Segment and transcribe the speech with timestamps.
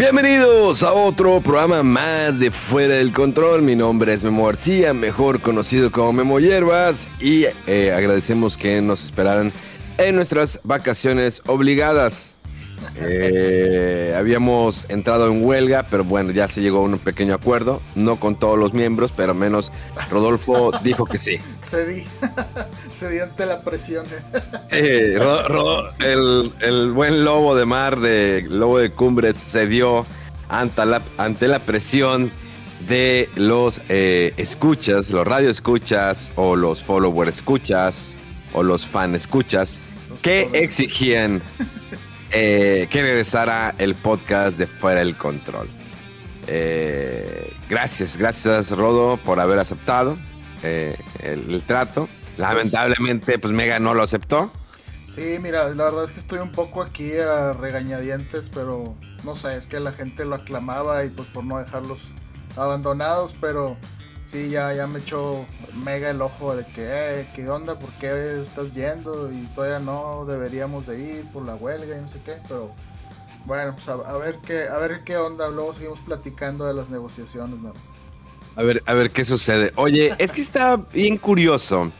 [0.00, 3.60] Bienvenidos a otro programa más de Fuera del Control.
[3.60, 9.04] Mi nombre es Memo García, mejor conocido como Memo Hierbas, y eh, agradecemos que nos
[9.04, 9.52] esperaran
[9.98, 12.29] en nuestras vacaciones obligadas.
[12.96, 18.16] Eh, habíamos entrado en huelga, pero bueno, ya se llegó a un pequeño acuerdo, no
[18.16, 19.72] con todos los miembros, pero menos
[20.10, 21.38] Rodolfo dijo que sí.
[21.62, 22.04] Cedí,
[22.92, 24.06] cedí ante la presión.
[24.70, 30.06] Sí, el, el, buen lobo de mar, de lobo de cumbres, cedió
[30.48, 32.30] ante la, ante la presión
[32.88, 38.16] de los eh, escuchas, los radio escuchas o los follower escuchas
[38.52, 39.80] o los fan escuchas
[40.22, 41.40] que exigían
[42.32, 45.68] eh, que regresara el podcast de Fuera del Control.
[46.46, 50.16] Eh, gracias, gracias Rodo por haber aceptado
[50.62, 52.08] eh, el, trato.
[52.36, 54.52] Lamentablemente, pues Mega no lo aceptó.
[55.14, 59.56] Sí, mira, la verdad es que estoy un poco aquí a regañadientes, pero no sé,
[59.56, 61.98] es que la gente lo aclamaba y pues por no dejarlos
[62.56, 63.76] abandonados, pero
[64.30, 65.46] sí, ya, ya me echó
[65.84, 67.78] mega el ojo de que, eh, ¿qué onda?
[67.78, 69.30] ¿Por qué estás yendo?
[69.32, 72.72] Y todavía no deberíamos de ir por la huelga y no sé qué, pero
[73.44, 77.58] bueno, pues a, ver qué, a ver qué onda, luego seguimos platicando de las negociaciones,
[77.60, 77.72] ¿no?
[78.56, 79.72] A ver, a ver qué sucede.
[79.76, 81.90] Oye, es que está bien curioso.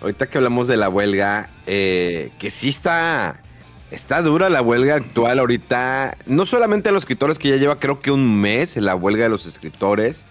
[0.00, 3.42] Ahorita que hablamos de la huelga, eh, que sí está,
[3.90, 6.16] está dura la huelga actual ahorita.
[6.26, 9.28] No solamente los escritores que ya lleva creo que un mes en la huelga de
[9.28, 10.26] los escritores,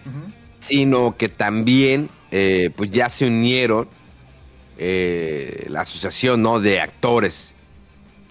[0.60, 3.88] sino que también eh, pues ya se unieron
[4.78, 6.60] eh, la asociación ¿no?
[6.60, 7.54] de actores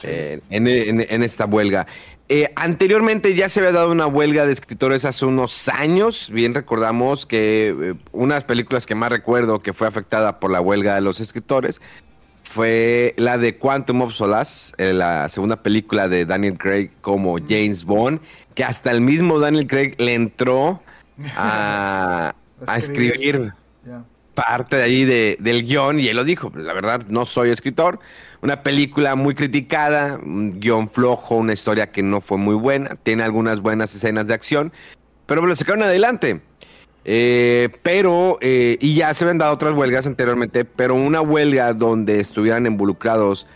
[0.04, 1.86] eh, en, esta huelga.
[2.56, 6.30] anteriormente ya se había dado una huelga de escritores hace unos años.
[6.32, 10.62] Bien recordamos que una de las películas que más recuerdo que fue afectada por la
[10.62, 11.82] huelga de los escritores
[12.44, 18.22] fue la de Quantum of Solace, la segunda película de Daniel Craig como James Bond,
[18.56, 20.82] que hasta el mismo Daniel Craig le entró
[21.36, 22.34] a,
[22.76, 23.54] escribir
[24.34, 28.00] parte de ahí del guion y él lo dijo, la verdad no soy escritor,
[28.42, 33.24] una película muy criticada, un guion flojo, una historia que no fue muy buena, tiene
[33.24, 34.72] algunas buenas escenas de acción,
[35.26, 36.42] pero me lo sacaron adelante.
[37.06, 42.20] Eh, pero, eh, y ya se habían dado otras huelgas anteriormente, pero una huelga donde
[42.20, 43.48] estuvieran involucrados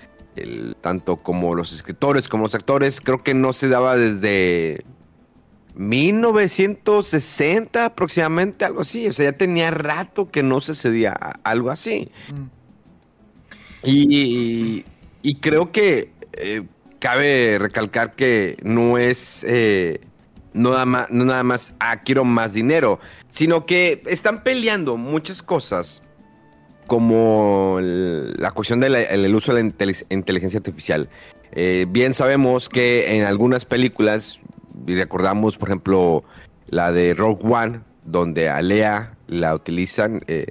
[0.82, 4.84] tanto como los escritores como los actores, creo que no se daba desde
[5.76, 9.08] 1960 aproximadamente, algo así.
[9.08, 11.14] O sea, ya tenía rato que no se cedía
[11.44, 12.12] algo así.
[12.30, 12.44] Mm.
[13.86, 14.86] Y,
[15.42, 16.64] creo que eh,
[17.00, 20.02] cabe recalcar que no es eh,
[20.54, 25.42] no, nada más, no nada más, ah, quiero más dinero, sino que están peleando muchas
[25.42, 26.02] cosas
[26.88, 31.10] como la cuestión del uso de la inteligencia artificial.
[31.54, 34.40] Eh, bien sabemos que en algunas películas
[34.88, 36.24] recordamos, por ejemplo,
[36.68, 40.48] la de Rogue One, donde a Lea la utilizan, eh,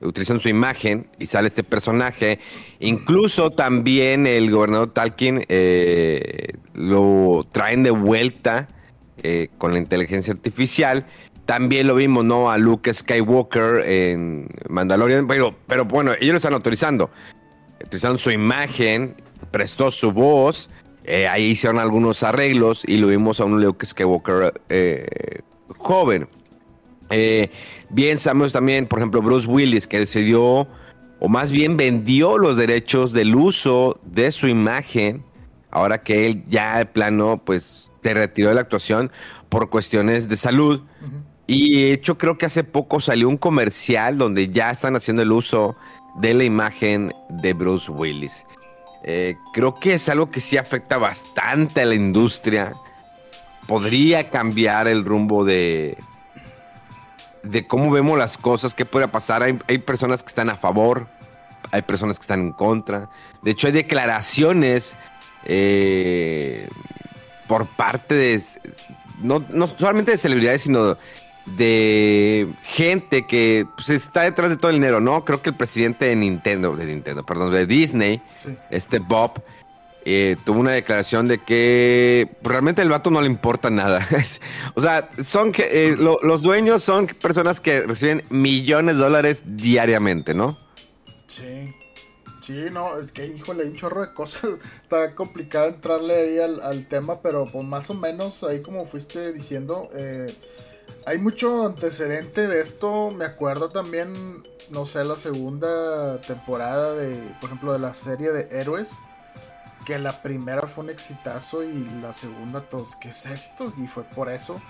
[0.00, 2.38] utilizan su imagen y sale este personaje.
[2.80, 8.68] Incluso también el gobernador Talkin eh, lo traen de vuelta
[9.22, 11.06] eh, con la inteligencia artificial.
[11.46, 12.50] También lo vimos, ¿no?
[12.50, 15.26] A Luke Skywalker en Mandalorian.
[15.26, 17.10] Pero, pero bueno, ellos lo están autorizando.
[17.84, 19.16] Utilizando su imagen,
[19.50, 20.70] prestó su voz
[21.04, 25.40] eh, ahí hicieron algunos arreglos y lo vimos a un Luke Skywalker eh,
[25.76, 26.28] joven.
[27.10, 27.50] Eh,
[27.90, 30.68] bien sabemos también, por ejemplo, Bruce Willis, que decidió,
[31.20, 35.24] o más bien vendió los derechos del uso de su imagen,
[35.70, 39.10] ahora que él ya de plano, pues, se retiró de la actuación
[39.48, 40.82] por cuestiones de salud.
[41.46, 45.32] Y de hecho, creo que hace poco salió un comercial donde ya están haciendo el
[45.32, 45.76] uso
[46.18, 48.44] de la imagen de Bruce Willis.
[49.04, 52.72] Eh, creo que es algo que sí afecta bastante a la industria.
[53.66, 55.96] Podría cambiar el rumbo de,
[57.42, 59.42] de cómo vemos las cosas, qué puede pasar.
[59.42, 61.08] Hay, personas que están a favor,
[61.70, 63.10] hay personas que están en contra.
[63.42, 64.96] De hecho, hay declaraciones
[65.44, 66.68] eh,
[67.48, 68.42] por parte de,
[69.20, 70.96] no, no solamente de celebridades, sino
[71.46, 75.24] de gente que pues, está detrás de todo el dinero, ¿no?
[75.24, 78.22] Creo que el presidente de Nintendo, de Nintendo, perdón, de Disney,
[78.70, 79.42] este Bob,
[80.04, 84.06] eh, tuvo una declaración de que realmente el vato no le importa nada.
[84.74, 90.34] o sea, son que eh, los dueños son personas que reciben millones de dólares diariamente,
[90.34, 90.58] ¿no?
[91.28, 91.74] Sí.
[92.42, 94.58] Sí, no, es que, híjole, hay un chorro de cosas.
[94.82, 99.88] Está complicado entrarle ahí al, tema, pero pues más o menos ahí como fuiste diciendo,
[99.94, 100.34] eh,
[101.06, 103.10] hay mucho antecedente de esto.
[103.10, 108.60] Me acuerdo también, no sé, la segunda temporada de, por ejemplo, de la serie de
[108.60, 108.96] Héroes
[109.84, 113.72] que la primera fue un exitazo y la segunda, todos, ¿qué es esto?
[113.78, 114.60] Y fue por eso.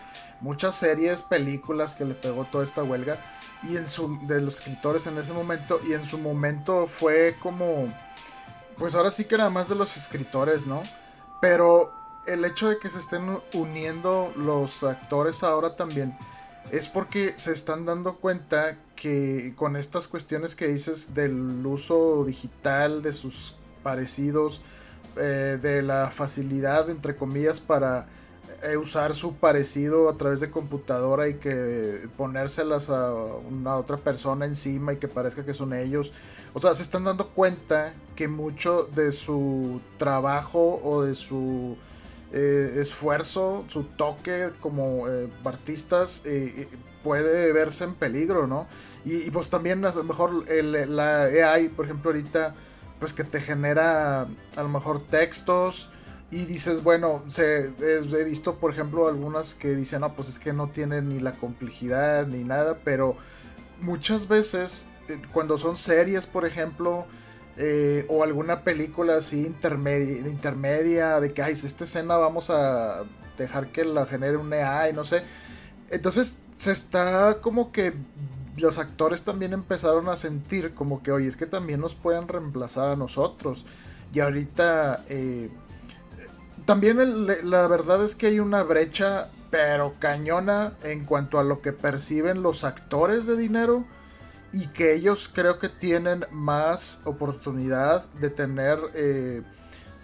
[0.41, 3.19] Muchas series, películas que le pegó toda esta huelga
[3.63, 7.87] y en su, de los escritores en ese momento y en su momento fue como,
[8.77, 10.83] pues ahora sí que era más de los escritores, ¿no?
[11.41, 11.93] Pero
[12.27, 16.17] el hecho de que se estén uniendo los actores ahora también
[16.71, 23.03] es porque se están dando cuenta que con estas cuestiones que dices del uso digital
[23.03, 24.63] de sus parecidos,
[25.17, 28.07] eh, de la facilidad, entre comillas, para
[28.63, 34.47] eh, usar su parecido a través de computadora y que ponérselas a una otra persona
[34.47, 36.13] encima y que parezca que son ellos.
[36.55, 41.77] O sea, se están dando cuenta que mucho de su trabajo o de su
[42.33, 45.05] eh, esfuerzo, su toque como
[45.45, 46.23] artistas
[47.03, 48.67] puede verse en peligro, ¿no?
[49.05, 52.55] Y, pues también a lo mejor el, la AI, por ejemplo, ahorita
[53.01, 55.91] pues que te genera a lo mejor textos
[56.31, 60.53] y dices, bueno, se, he visto por ejemplo algunas que dicen, no, pues es que
[60.53, 63.17] no tienen ni la complejidad ni nada, pero
[63.81, 67.07] muchas veces eh, cuando son series, por ejemplo,
[67.57, 73.05] eh, o alguna película así intermedia, intermedia, de que, ay, esta escena vamos a
[73.37, 75.23] dejar que la genere un AI, no sé.
[75.91, 77.95] Entonces se está como que
[78.59, 82.89] los actores también empezaron a sentir como que, oye, es que también nos pueden reemplazar
[82.89, 83.65] a nosotros.
[84.13, 85.51] Y ahorita, eh,
[86.65, 91.73] también la verdad es que hay una brecha, pero cañona, en cuanto a lo que
[91.73, 93.85] perciben los actores de dinero.
[94.53, 99.43] Y que ellos creo que tienen más oportunidad de tener eh,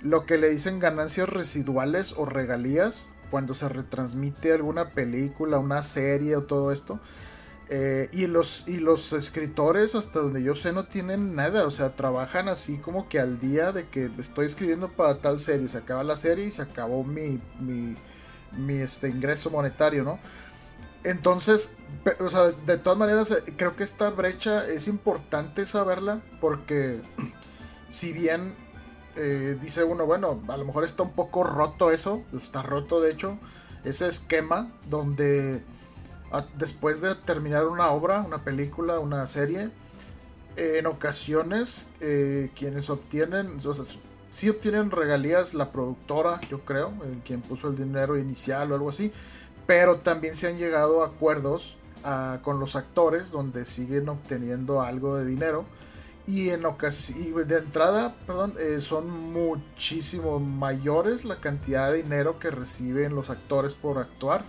[0.02, 6.36] lo que le dicen ganancias residuales o regalías cuando se retransmite alguna película, una serie
[6.36, 6.98] o todo esto
[7.70, 11.66] eh, y, los, y los escritores, hasta donde yo sé, no tienen nada.
[11.66, 15.68] O sea, trabajan así como que al día de que estoy escribiendo para tal serie.
[15.68, 20.18] Se acaba la serie y se acabó mi, mi, este, ingreso monetario, ¿no?
[21.04, 21.72] Entonces,
[22.20, 27.00] o sea, de todas maneras, eh, creo que esta brecha es importante saberla porque
[27.90, 28.54] si bien
[29.16, 33.12] eh, dice uno, bueno, a lo mejor está un poco roto eso, está roto de
[33.12, 33.38] hecho,
[33.84, 35.62] ese esquema donde
[36.56, 39.70] después de terminar una obra, una película, una serie,
[40.58, 43.84] en ocasiones eh, quienes obtienen, o sea,
[44.30, 46.92] sí obtienen regalías la productora, yo creo,
[47.24, 49.12] quien puso el dinero inicial o algo así,
[49.68, 55.16] pero también se han llegado a acuerdos ah, con los actores donde siguen obteniendo algo
[55.16, 55.66] de dinero.
[56.26, 63.14] Y en de entrada, perdón, eh, son muchísimo mayores la cantidad de dinero que reciben
[63.14, 64.44] los actores por actuar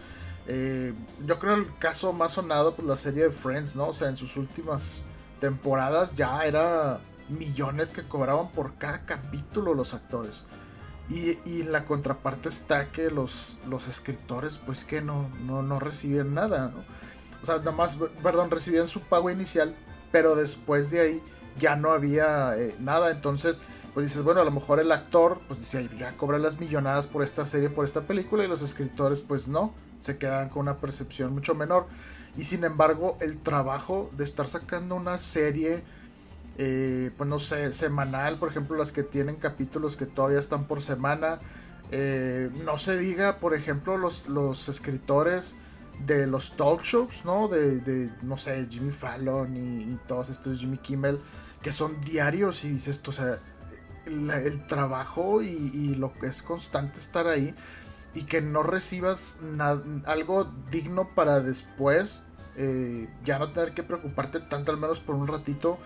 [0.52, 0.96] eh,
[1.28, 3.90] yo creo el caso más sonado, pues la serie de Friends, ¿no?
[3.90, 5.06] O sea, en sus últimas
[5.40, 10.46] temporadas ya era millones que cobraban por cada capítulo los actores.
[11.10, 16.36] Y, y la contraparte está que los, los escritores, pues que no, no, no reciben
[16.36, 16.84] nada, ¿no?
[17.42, 19.76] O sea, nada más, perdón, recibían su pago inicial,
[20.12, 21.24] pero después de ahí
[21.58, 23.12] ya no había eh, nada.
[23.12, 23.60] Entonces,
[23.94, 27.24] pues dices, bueno, a lo mejor el actor, pues dice, ya cobra las millonadas por
[27.24, 31.34] esta serie, por esta película, y los escritores, pues no se quedan con una percepción
[31.34, 31.88] mucho menor.
[32.38, 35.84] Y sin embargo, el trabajo de estar sacando una serie,
[36.62, 40.82] eh, pues no sé, semanal, por ejemplo, las que tienen capítulos que todavía están por
[40.82, 41.40] semana.
[41.90, 45.56] Eh, no se diga, por ejemplo, los, los escritores
[46.06, 47.48] de los talk shows, ¿no?
[47.48, 51.22] De, no sé, Jimmy Fallon y, todos estos Jimmy Kimmel,
[51.62, 53.40] que son diarios y dices, o sea,
[54.06, 57.56] el, trabajo y, y, lo que es constante estar ahí
[58.14, 59.38] y que no recibas
[60.06, 62.24] algo digno para después
[62.62, 65.78] eh, ya no tener que preocuparte tanto al menos por un ratito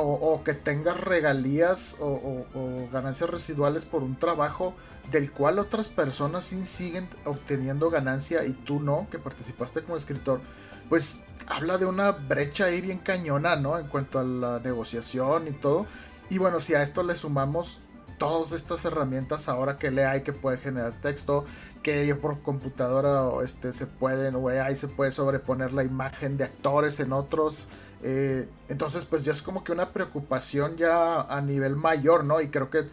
[0.00, 2.44] o, que tengas regalías o,
[2.92, 4.74] ganancias residuales por un trabajo
[5.10, 10.40] del cual otras personas sí siguen obteniendo ganancia y tú no, que participaste como escritor,
[10.88, 13.78] pues habla de una brecha ahí bien cañona, ¿no?
[13.78, 15.86] En cuanto a la negociación y todo.
[16.30, 17.80] Y bueno, si a esto le sumamos
[18.18, 21.46] todas estas herramientas ahora que le hay que puede generar texto,
[21.82, 27.00] que por computadora este, se pueden, o AI se puede sobreponer la imagen de actores
[27.00, 27.66] en otros.
[28.02, 32.40] Eh, entonces, pues ya es como que una preocupación ya a nivel mayor, ¿no?
[32.40, 32.86] Y creo que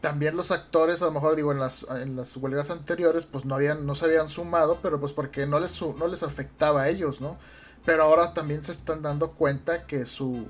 [0.00, 3.54] también los actores, a lo mejor digo, en las, en las huelgas anteriores, pues no
[3.54, 7.20] habían, no se habían sumado, pero pues porque no les, no les afectaba a ellos,
[7.20, 7.36] ¿no?
[7.84, 10.46] Pero ahora también se están dando cuenta que su,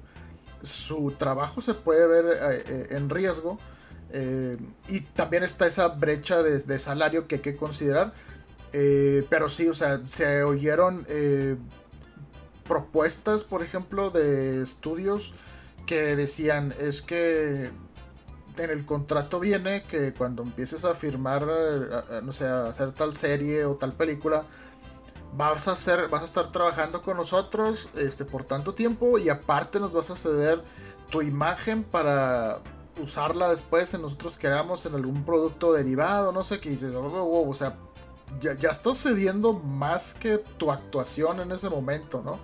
[0.62, 3.58] su trabajo se puede ver eh, eh, en riesgo.
[4.88, 8.14] Y también está esa brecha de, salario que hay que considerar.
[8.72, 11.06] pero sí, o sea, se oyeron
[12.68, 15.34] propuestas, por ejemplo, de estudios
[15.86, 17.70] que decían es que
[18.58, 21.46] en el contrato viene que cuando empieces a firmar,
[22.22, 24.44] no sé, a hacer tal serie o tal película,
[25.36, 29.78] vas a hacer, vas a estar trabajando con nosotros este, por tanto tiempo y aparte
[29.78, 30.62] nos vas a ceder
[31.10, 32.60] tu imagen para
[33.02, 37.76] usarla después en nosotros queramos en algún producto derivado, no sé qué dices, o sea,
[38.40, 42.38] ya, ya estás cediendo más que tu actuación en ese momento, ¿no?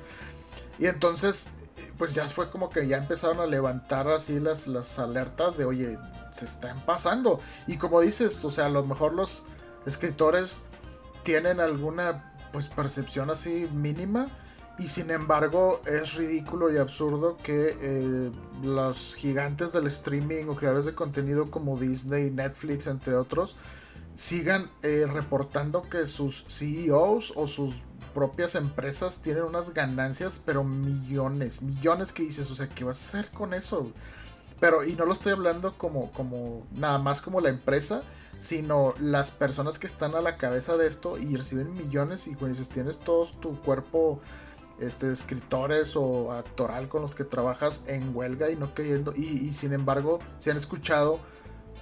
[0.78, 1.50] Y entonces,
[1.98, 5.98] pues ya fue como que ya empezaron a levantar así las, las alertas de, oye,
[6.32, 7.40] se están pasando.
[7.66, 9.44] Y como dices, o sea, a lo mejor los
[9.86, 10.58] escritores
[11.22, 14.26] tienen alguna pues percepción así mínima
[14.78, 18.30] y sin embargo es ridículo y absurdo que eh,
[18.62, 23.56] los gigantes del streaming o creadores de contenido como Disney, Netflix, entre otros,
[24.14, 27.74] sigan eh, reportando que sus CEOs o sus
[28.14, 33.18] propias empresas tienen unas ganancias, pero millones, millones que dices, o sea, ¿qué vas a
[33.18, 33.92] hacer con eso?
[34.60, 38.02] Pero, y no lo estoy hablando como, como, nada más como la empresa,
[38.38, 42.58] sino las personas que están a la cabeza de esto y reciben millones y cuando
[42.58, 44.20] dices, tienes todo tu cuerpo
[44.78, 49.72] este, escritores o actoral con los que trabajas en huelga y no queriendo, y, sin
[49.72, 51.18] embargo, se han escuchado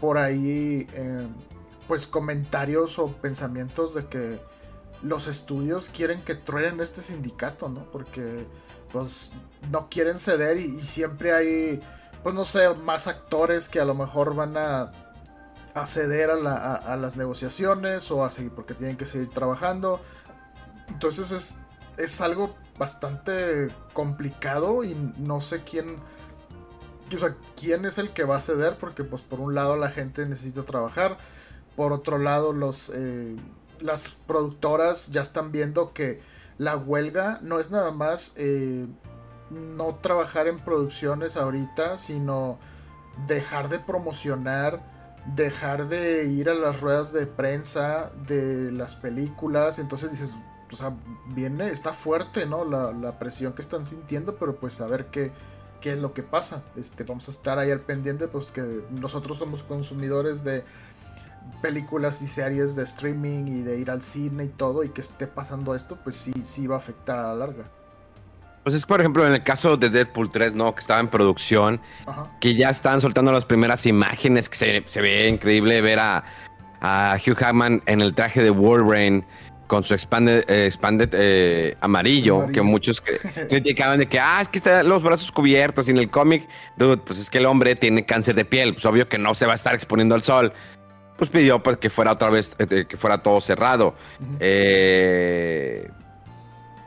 [0.01, 1.27] por ahí, eh,
[1.91, 4.39] pues comentarios o pensamientos de que
[5.03, 7.83] los estudios quieren que truenen este sindicato, ¿no?
[7.91, 8.47] Porque
[8.93, 9.33] pues
[9.73, 11.81] no quieren ceder y, siempre hay,
[12.23, 14.93] pues no sé, más actores que a lo mejor van a,
[15.75, 20.01] a ceder a, las negociaciones o a seguir porque tienen que seguir trabajando.
[20.91, 21.57] Entonces es,
[21.97, 25.97] es algo bastante complicado y no sé quién,
[27.13, 29.91] o sea, quién es el que va a ceder porque pues por un lado la
[29.91, 31.19] gente necesita trabajar,
[31.77, 32.91] por otro lado los...
[32.95, 33.37] Eh,
[33.81, 36.21] las productoras ya están viendo que
[36.59, 38.87] la huelga no es nada más eh,
[39.51, 42.59] no trabajar en producciones ahorita, sino
[43.27, 44.83] dejar de promocionar,
[45.35, 49.79] dejar de ir a las ruedas de prensa de las películas.
[49.79, 50.35] Entonces dices,
[50.71, 50.93] o sea,
[51.29, 52.65] viene, está fuerte, ¿no?
[52.65, 55.33] La, la presión que están sintiendo, pero pues a ver qué,
[55.81, 56.63] qué es lo que pasa.
[56.77, 60.65] Este, vamos a estar ahí al pendiente, pues que nosotros somos consumidores de
[61.61, 65.27] películas y series de streaming y de ir al cine y todo y que esté
[65.27, 67.65] pasando esto, pues sí, sí va a afectar a la larga.
[68.63, 70.75] Pues es, por ejemplo, en el caso de Deadpool 3, ¿no?
[70.75, 71.81] Que estaba en producción,
[72.41, 76.25] que ya estaban soltando las primeras imágenes, que se, se ve increíble ver a,
[76.83, 79.27] Hugh Hackman en el traje de Wolverine
[79.67, 80.71] con su expanded, eh,
[81.13, 83.03] eh, amarillo, que muchos
[83.49, 86.97] criticaban de que, ah, es que está los brazos cubiertos y en el cómic, dude,
[86.97, 89.53] pues es que el hombre tiene cáncer de piel, pues obvio que no se va
[89.53, 90.53] a estar exponiendo al sol
[91.21, 93.95] pues pidió pues, que fuera otra vez, eh, que fuera todo cerrado.
[94.41, 95.87] Eh,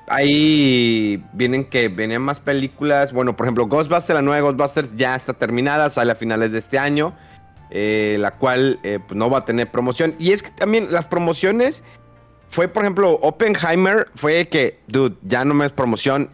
[0.07, 3.13] ahí vienen que venían más películas.
[3.13, 6.79] Bueno, por ejemplo, Ghostbusters, la nueva Ghostbusters ya está terminada, sale a finales de este
[6.79, 7.13] año.
[7.75, 10.15] Eh, la cual pues, no va a tener promoción.
[10.19, 11.83] Y es que también las promociones
[12.49, 16.29] fue, por ejemplo, Oppenheimer, fue que, dude, ya no me es promoción.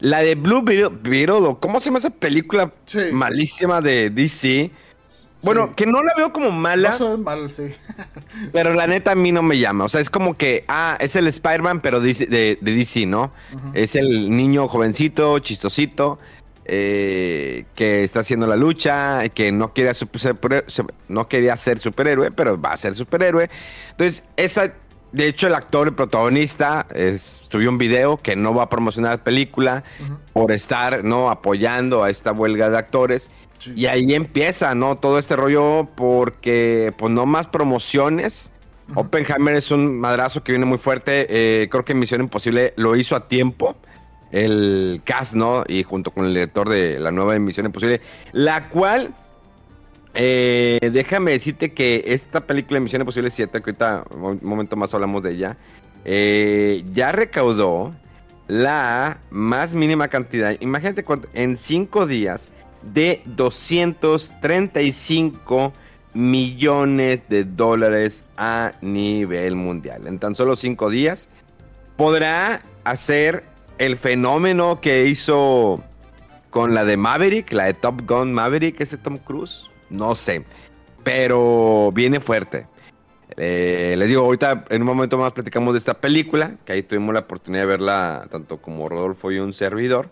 [0.00, 2.72] La de Blue Beetle, ¿cómo se llama esa película
[3.12, 4.70] malísima de DC?
[5.42, 6.96] Bueno, que no la veo como mala.
[6.98, 7.72] No mal, sí.
[8.52, 9.84] pero la neta a mí no me llama.
[9.84, 13.32] O sea, es como que, ah, es el Spider-Man, pero de, DC, ¿no?
[13.74, 16.18] Es el niño jovencito, chistosito,
[16.64, 19.92] eh, que está haciendo la lucha, que no quería,
[21.08, 23.50] no quería ser superhéroe, pero va a ser superhéroe.
[23.90, 24.72] Entonces, esa,
[25.10, 26.86] de hecho, el actor, el protagonista,
[27.48, 29.82] subió un video que no va a promocionar la película
[30.32, 31.30] por estar, ¿no?
[31.30, 33.28] Apoyando a esta huelga de actores.
[33.74, 34.98] Y ahí empieza, ¿no?
[34.98, 38.52] Todo este rollo porque, pues, no más promociones.
[38.94, 41.26] Oppenheimer es un madrazo que viene muy fuerte.
[41.28, 43.76] Eh, creo que Misión Imposible lo hizo a tiempo.
[44.30, 45.64] El cast, ¿no?
[45.68, 48.00] Y junto con el director de la nueva Misión Imposible.
[48.32, 49.14] La cual,
[50.14, 54.94] eh, déjame decirte que esta película de Misión Imposible 7, que ahorita un momento más
[54.94, 55.56] hablamos de ella,
[56.04, 57.94] eh, ya recaudó
[58.48, 60.56] la más mínima cantidad.
[60.60, 62.50] Imagínate cuánto, en cinco días
[62.82, 65.72] de 235
[66.14, 70.06] millones de dólares a nivel mundial.
[70.06, 71.28] En tan solo cinco días
[71.96, 73.44] podrá hacer
[73.78, 75.82] el fenómeno que hizo
[76.50, 79.64] con la de Maverick, la de Top Gun Maverick, ese Tom Cruise.
[79.90, 80.44] No sé.
[81.02, 82.66] pero viene fuerte.
[83.36, 87.14] Eh, les digo, ahorita en un momento más platicamos de esta película, que ahí tuvimos
[87.14, 90.10] la oportunidad de verla tanto como Rodolfo y un servidor.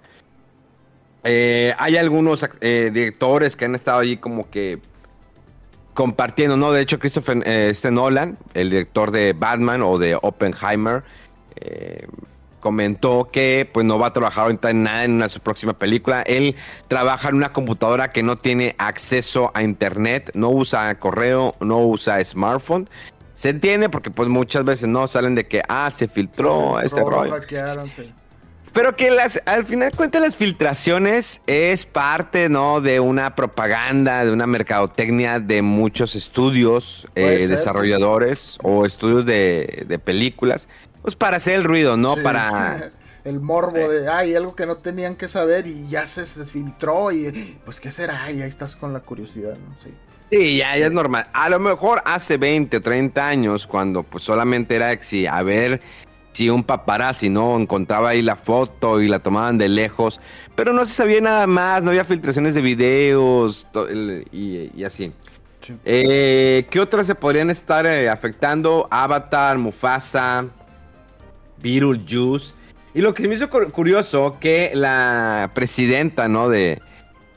[1.24, 4.80] Eh, hay algunos eh, directores que han estado allí como que
[5.94, 6.72] compartiendo, ¿no?
[6.72, 11.02] De hecho, Christopher este Nolan, el director de Batman o de Oppenheimer,
[12.60, 16.22] comentó que pues no va a trabajar ahorita en nada en su próxima película.
[16.22, 16.54] Él
[16.88, 22.22] trabaja en una computadora que no tiene acceso a internet, no usa correo, no usa
[22.22, 22.88] smartphone.
[23.34, 27.34] Se entiende porque pues muchas veces no salen de que ah se filtró, este rollo.
[28.72, 32.80] Pero que las, al final cuenta las filtraciones es parte, ¿no?
[32.80, 39.98] De una propaganda, de una mercadotecnia de muchos estudios, eh, desarrolladores o estudios de, de
[39.98, 40.68] películas
[41.02, 42.16] pues para hacer el ruido, ¿no?
[42.16, 42.92] Para...
[43.22, 47.58] El morbo de, ay, algo que no tenían que saber y ya se desfiltró y
[47.66, 49.76] pues qué será y ahí estás con la curiosidad, ¿no?
[49.84, 49.92] Sí.
[50.30, 51.26] Sí, ya, es normal.
[51.34, 55.82] A lo mejor hace 20 o 30 años, cuando pues solamente era si a ver
[56.32, 57.58] si un paparazzi, ¿no?
[57.58, 60.20] Encontraba ahí la foto y la tomaban de lejos,
[60.54, 63.66] pero no se sabía nada más, no había filtraciones de videos
[64.32, 65.12] y, así.
[65.84, 68.88] Eh, ¿Qué otras se podrían estar eh, afectando?
[68.90, 70.46] Avatar, Mufasa,
[71.62, 72.54] Beetlejuice.
[72.92, 76.48] Y lo que me hizo curioso que la presidenta, ¿no?
[76.48, 76.80] De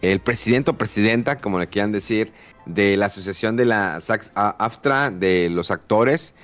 [0.02, 2.34] el presidente o presidenta, como le quieran decir,
[2.66, 4.00] de la asociación de la
[4.36, 6.36] AFTRA de los actores,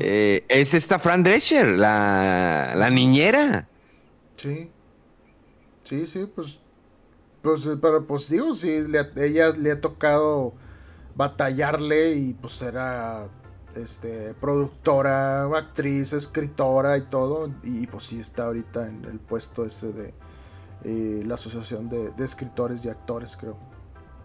[0.00, 3.68] eh, es esta Fran Drescher, la, la niñera.
[4.36, 4.70] Sí.
[5.84, 6.60] Sí, sí, pues.
[7.42, 8.84] Pues, eh, pero pues digo, sí,
[9.16, 10.54] ella le ha tocado
[11.14, 13.28] batallarle y pues era
[13.76, 17.52] este, productora, actriz, escritora y todo.
[17.62, 20.14] Y pues sí está ahorita en el puesto ese de
[20.84, 23.56] eh, la Asociación de, Escritores y Actores, creo.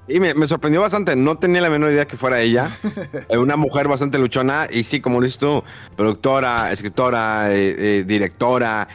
[0.10, 2.70] Y me, sorprendió bastante, no tenía la menor idea que fuera ella.
[3.30, 5.64] Eh, una mujer bastante luchona y sí, como lo dices tú,
[5.96, 8.88] productora, escritora, eh, directora,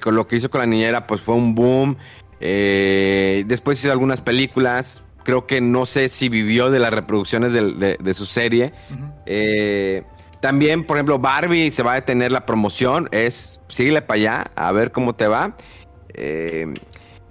[0.00, 1.96] con lo que hizo con la niñera, pues fue un boom.
[2.38, 8.26] después hizo algunas películas, creo que no sé si vivió de las reproducciones de, su
[8.26, 8.72] serie.
[9.26, 10.04] Eh,
[10.40, 13.08] también, por ejemplo, Barbie se va a detener la promoción.
[13.12, 15.56] Es, síguele para allá, a ver cómo te va.
[16.14, 16.72] Eh,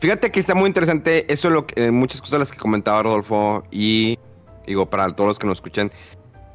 [0.02, 1.32] fíjate que está muy interesante.
[1.32, 3.64] Eso es lo que, eh, muchas cosas las que comentaba Rodolfo.
[3.72, 4.20] Y
[4.68, 5.92] digo, para todos los que nos escuchan.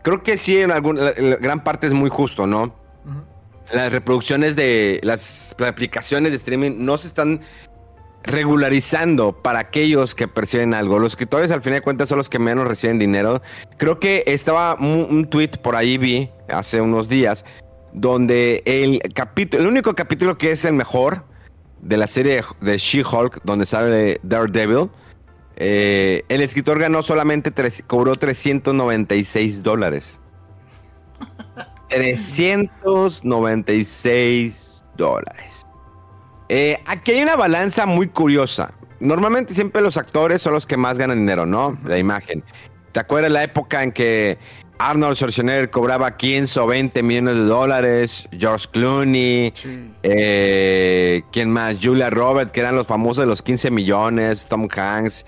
[0.02, 2.74] Creo que sí, en alguna gran parte es muy justo, ¿no?
[3.72, 7.40] Las reproducciones de las aplicaciones de streaming no se están
[8.22, 10.98] regularizando para aquellos que perciben algo.
[10.98, 13.42] Los escritores al fin de cuentas son los que menos reciben dinero.
[13.78, 17.44] Creo que estaba un, tweet por ahí vi hace unos días
[17.92, 21.24] donde el capítulo, el único capítulo que es el mejor
[21.80, 24.90] de la serie de She-Hulk, donde sale Daredevil,
[25.56, 27.50] eh, el escritor ganó solamente,
[27.86, 30.20] cobró 396 dólares.
[31.88, 35.66] 396 dólares.
[36.48, 38.72] Eh, aquí hay una balanza muy curiosa.
[39.00, 41.78] Normalmente siempre los actores son los que más ganan dinero, ¿no?
[41.84, 42.44] La imagen.
[42.92, 44.38] ¿Te acuerdas la época en que
[44.78, 48.28] Arnold Schwarzenegger cobraba 15 o 20 millones de dólares?
[48.36, 49.52] George Clooney,
[50.02, 51.76] eh, ¿quién más?
[51.82, 55.24] Julia Roberts, que eran los famosos de los 15 millones, Tom Hanks.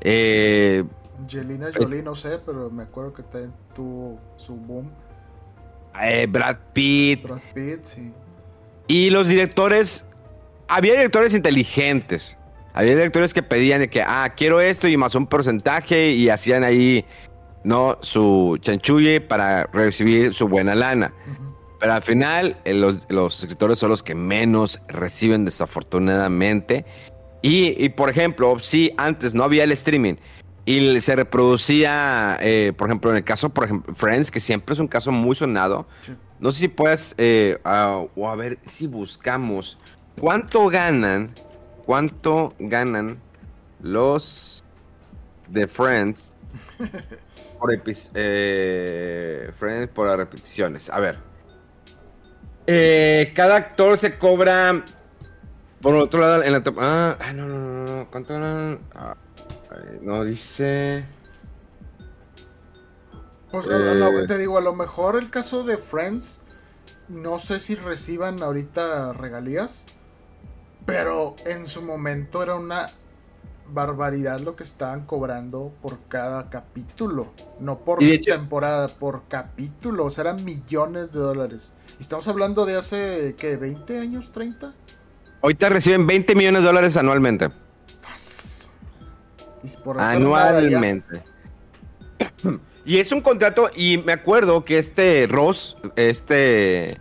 [0.00, 0.84] Eh,
[1.18, 3.22] Angelina Jolie, no sé, pero me acuerdo que
[3.74, 4.90] tuvo su boom.
[6.02, 7.22] Eh, Brad Pitt.
[7.22, 8.12] Brad Pitt, sí.
[8.86, 10.04] Y los directores
[10.68, 12.36] había directores inteligentes.
[12.74, 16.62] Había directores que pedían de que, ah, quiero esto y más un porcentaje y hacían
[16.62, 17.06] ahí,
[17.66, 17.98] ¿no?
[18.00, 21.12] Su chanchulle para recibir su buena lana.
[21.80, 26.86] Pero al final, eh, los, escritores son los que menos reciben desafortunadamente.
[27.42, 30.14] Y, por ejemplo, si antes no había el streaming
[30.64, 34.80] y se reproducía, eh, por ejemplo, en el caso, por ejemplo, Friends, que siempre es
[34.80, 35.86] un caso muy sonado.
[36.40, 39.76] No sé si puedes, eh, o a ver si buscamos
[40.18, 41.30] ¿Cuánto ganan?
[41.84, 43.18] ¿Cuánto ganan
[43.80, 44.64] los
[45.48, 46.32] de Friends
[47.58, 47.70] por,
[48.14, 50.90] eh, Friends por las repeticiones?
[50.90, 51.18] A ver.
[52.66, 54.84] Eh, cada actor se cobra.
[55.80, 58.10] Por otro lado, en la ah, ah, no, no, no, no.
[58.10, 58.80] ¿Cuánto ganan?
[58.94, 59.14] Ah,
[60.02, 61.04] no dice.
[63.50, 66.40] Pues eh, te digo, a lo mejor el caso de Friends,
[67.08, 69.84] no sé si reciban ahorita regalías.
[70.84, 72.90] Pero en su momento era una
[73.72, 77.32] barbaridad lo que estaban cobrando por cada capítulo.
[77.60, 80.04] No por temporada, por capítulo.
[80.06, 81.72] O sea, eran millones de dólares.
[81.98, 83.58] Y estamos hablando de hace, ¿qué?
[83.58, 84.32] ¿20 años?
[84.34, 84.72] ¿30?
[85.42, 87.50] Ahorita reciben 20 millones de dólares anualmente.
[89.98, 91.22] anualmente.
[92.84, 97.00] Y es un contrato, y me acuerdo que este Ross, este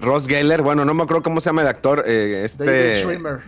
[0.00, 2.64] Ross Geller, bueno, no me acuerdo cómo se llama el actor, eh, este...
[2.64, 3.40] David Schwimmer.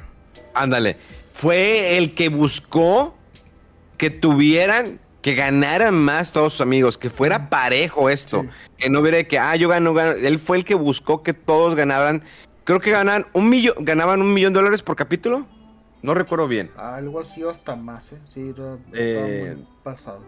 [0.54, 0.96] Ándale.
[1.32, 3.14] Fue el que buscó
[3.96, 8.44] que tuvieran, que ganaran más todos sus amigos, que fuera parejo esto.
[8.76, 10.12] Que no hubiera que, ah, yo gano, gano.
[10.12, 12.22] Él fue el que buscó que todos ganaran.
[12.64, 15.46] Creo que ganan un millón, ganaban un millón de dólares por capítulo.
[16.02, 16.70] No recuerdo bien.
[16.76, 18.18] Algo así o hasta más, ¿eh?
[18.26, 20.20] Sí, estaba Eh, muy pasado.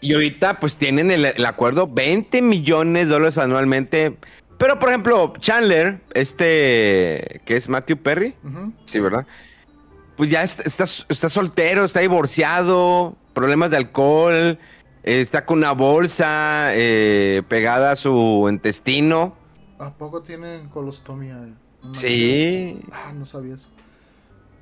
[0.00, 4.16] Y ahorita pues tienen el, el acuerdo 20 millones de dólares anualmente.
[4.58, 8.72] Pero por ejemplo, Chandler, este, que es Matthew Perry, Ujú.
[8.84, 9.26] sí, ¿verdad?
[10.20, 14.58] Pues ya está, está, está soltero, está divorciado, problemas de alcohol,
[15.02, 19.34] eh, está con una bolsa eh, pegada a su intestino.
[19.78, 21.36] ¿A poco tienen colostomía?
[21.82, 22.82] No Sí.
[22.92, 23.70] Ah, no sabía eso.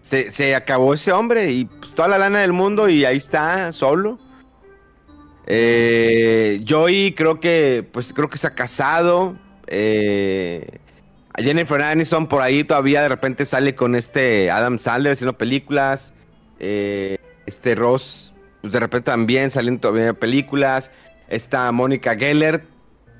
[0.00, 3.72] se, se acabó ese hombre y pues, toda la lana del mundo y ahí está,
[3.72, 4.20] solo.
[5.44, 9.36] Eh, Joey creo que, pues creo que está casado.
[9.66, 10.78] Eh,
[11.38, 16.14] Jennifer Aniston por ahí todavía de repente sale con este Adam Sandler haciendo películas.
[16.58, 20.90] Eh, este Ross, pues de repente también saliendo todavía películas.
[21.28, 22.64] Esta Mónica Geller,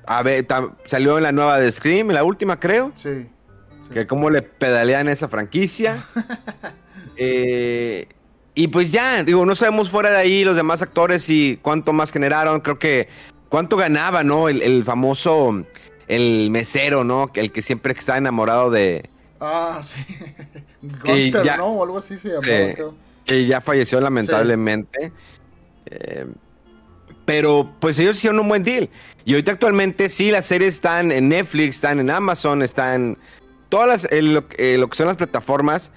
[0.05, 0.45] a ver,
[0.85, 2.91] salió en la nueva de Scream, en la última creo.
[2.95, 3.23] Sí.
[3.23, 3.93] sí.
[3.93, 6.03] Que cómo le pedalean esa franquicia.
[7.21, 8.07] Eh,
[8.55, 12.13] y pues ya, digo, no sabemos fuera de ahí los demás actores y cuánto más
[12.13, 12.61] generaron.
[12.61, 13.09] Creo que
[13.49, 14.47] cuánto ganaba, ¿no?
[14.47, 15.65] El, el famoso,
[16.09, 17.31] el mesero, ¿no?
[17.35, 19.09] El que siempre está enamorado de...
[19.39, 20.03] Ah, sí.
[20.81, 21.67] Gunter, ya- ¿no?
[21.67, 22.73] O algo así se llamaba, Sí.
[22.75, 22.95] creo.
[23.25, 25.13] Que ya falleció lamentablemente.
[25.85, 26.25] Eh,
[27.25, 28.89] pero pues ellos hicieron un buen deal.
[29.23, 33.17] Y ahorita actualmente sí, las series están en Netflix, están en Amazon, están
[33.69, 35.91] todas las, lo, eh, lo que son las plataformas.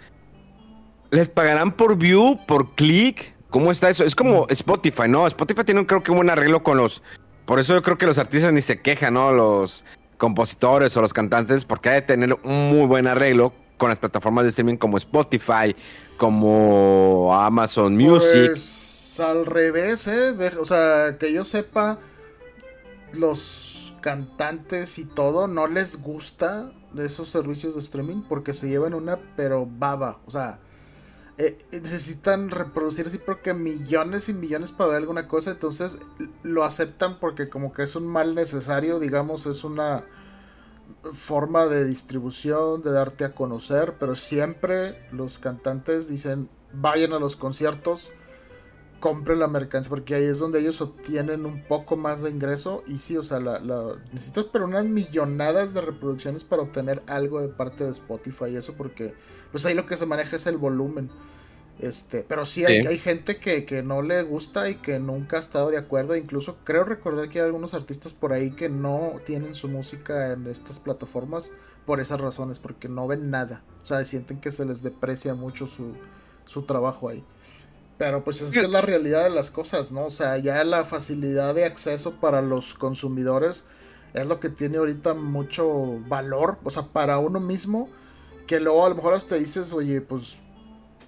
[1.11, 3.33] Les pagarán por view, por click.
[3.48, 4.05] ¿Cómo está eso?
[4.05, 5.27] Es como Spotify, ¿no?
[5.27, 7.03] Spotify tiene creo que un buen arreglo con los...
[7.46, 9.33] Por eso yo creo que los artistas ni se quejan, ¿no?
[9.33, 9.85] Los
[10.18, 14.44] compositores o los cantantes, porque hay de tener un muy buen arreglo con las plataformas
[14.44, 15.75] de streaming como Spotify,
[16.16, 18.51] como Amazon Music.
[18.51, 20.33] Pues al revés, ¿eh?
[20.33, 21.98] De- o sea, que yo sepa,
[23.12, 28.94] los cantantes y todo no les gusta de esos servicios de streaming porque se llevan
[28.94, 30.18] una pero baba.
[30.27, 30.59] O sea,
[31.38, 35.51] eh, necesitan reproducir así porque millones y millones para ver alguna cosa.
[35.53, 35.99] Entonces
[36.42, 40.05] lo aceptan porque como que es un mal necesario, digamos, es una
[41.12, 47.37] forma de distribución, de darte a conocer, pero siempre los cantantes dicen vayan a los
[47.37, 48.11] conciertos,
[49.01, 52.99] compren la mercancía, porque ahí es donde ellos obtienen un poco más de ingreso y
[52.99, 53.61] sí, o sea, la-
[54.12, 58.75] necesitas pero unas millonadas de reproducciones para obtener algo de parte de Spotify y eso
[58.75, 59.14] porque
[59.52, 61.10] pues ahí lo que se maneja es el volumen.
[61.78, 62.86] Este, pero sí hay, Sí.
[62.86, 66.16] hay gente que, que no le gusta y que nunca ha estado de acuerdo.
[66.16, 70.46] Incluso creo recordar que hay algunos artistas por ahí que no tienen su música en
[70.46, 71.50] estas plataformas
[71.86, 73.62] por esas razones, porque no ven nada.
[73.82, 75.92] O sea, sienten que se les deprecia mucho su,
[76.46, 77.24] su trabajo ahí.
[77.98, 80.06] Pero pues es que es la realidad de las cosas, ¿no?
[80.06, 83.64] O sea, ya la facilidad de acceso para los consumidores
[84.14, 87.88] es lo que tiene ahorita mucho valor, o sea, para uno mismo,
[88.52, 90.36] que luego a lo mejor hasta dices, oye, pues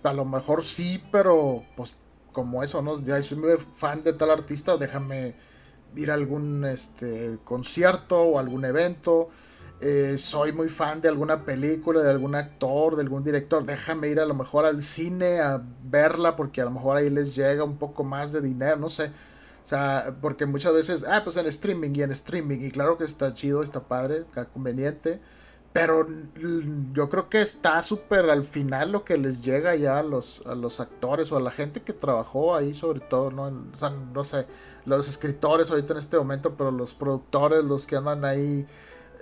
[0.03, 1.95] a lo mejor sí, pero pues
[2.33, 2.99] como eso, ¿no?
[3.03, 5.35] Ya soy muy fan de tal artista, déjame
[5.95, 9.29] ir a algún este concierto o algún evento.
[9.83, 13.63] Eh, soy muy fan de alguna película, de algún actor, de algún director.
[13.67, 17.37] Déjame ir a lo mejor al cine a verla porque a lo mejor ahí les
[17.37, 19.09] llega un poco más de dinero, no sé.
[19.63, 22.61] O sea, porque muchas veces, ah, pues en streaming y en streaming.
[22.63, 25.21] Y claro que está chido, está padre, está conveniente.
[25.75, 26.07] Pero
[26.93, 30.55] yo creo que está súper al final lo que les llega ya a los, a
[30.55, 33.47] los actores o a la gente que trabajó ahí sobre todo, ¿no?
[33.73, 34.47] O sea, no sé,
[34.87, 38.69] los escritores ahorita en este momento, pero los productores, los que andan ahí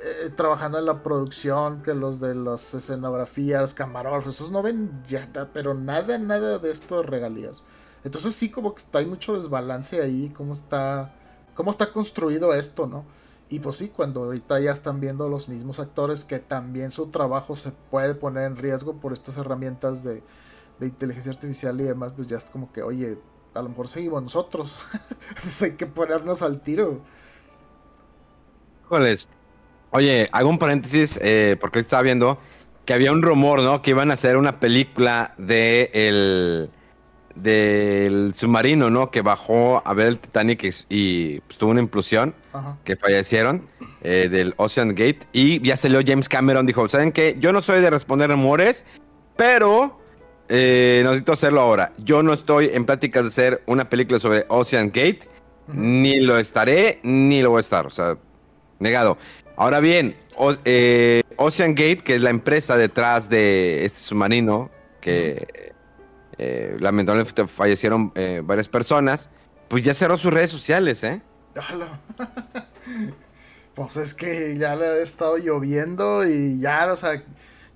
[0.04, 5.30] eh, trabajando en la producción, que los de las escenografías, camarógrafos, esos no ven ya,
[5.54, 7.62] pero nada, nada de esto de regalías.
[8.04, 11.14] Entonces sí como que está, hay mucho desbalance ahí, cómo está,
[11.54, 13.06] cómo está construido esto, ¿no?
[13.52, 17.54] Y pues sí, cuando ahorita ya están viendo los mismos actores que también su trabajo
[17.54, 20.22] se puede poner en riesgo por estas herramientas de,
[20.80, 23.18] de inteligencia artificial y demás, pues ya es como que, oye,
[23.52, 24.78] a lo mejor seguimos nosotros.
[25.28, 27.02] Entonces hay que ponernos al tiro.
[28.86, 29.28] Híjoles.
[29.90, 32.38] Oye, hago un paréntesis eh, porque estaba viendo
[32.86, 33.82] que había un rumor, ¿no?
[33.82, 36.70] Que iban a hacer una película de el
[37.34, 39.10] del submarino, ¿no?
[39.10, 42.78] Que bajó a ver el Titanic y, pues, tuvo una implosión, Ajá.
[42.84, 43.68] que fallecieron
[44.02, 47.36] eh, del Ocean Gate y ya salió James Cameron, dijo, ¿saben qué?
[47.38, 48.84] Yo no soy de responder rumores,
[49.36, 50.00] pero
[50.48, 51.92] eh, necesito hacerlo ahora.
[51.98, 55.20] Yo no estoy en pláticas de hacer una película sobre Ocean Gate.
[55.68, 57.86] Ni lo estaré, ni lo voy a estar.
[57.86, 58.18] O sea,
[58.78, 59.16] negado.
[59.56, 60.16] Ahora bien,
[60.64, 65.71] eh, Ocean Gate, que es la empresa detrás de este submarino, que
[66.38, 69.30] eh, lamentablemente fallecieron eh, varias personas,
[69.68, 71.22] pues ya cerró sus redes sociales, ¿eh?
[73.74, 77.22] pues es que ya le ha estado lloviendo y ya, o sea,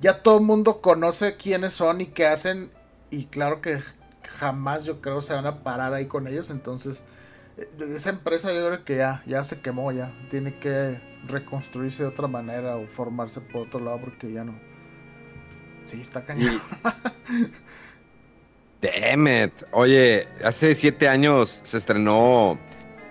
[0.00, 2.70] ya todo el mundo conoce quiénes son y qué hacen.
[3.10, 3.78] Y claro que
[4.38, 6.50] jamás yo creo se van a parar ahí con ellos.
[6.50, 7.04] Entonces,
[7.56, 10.12] eh, esa empresa yo creo que ya, ya se quemó, ya.
[10.30, 14.58] Tiene que reconstruirse de otra manera o formarse por otro lado porque ya no.
[15.84, 16.60] Sí, está cañón.
[18.86, 19.52] Damn it.
[19.72, 22.58] Oye, hace siete años se estrenó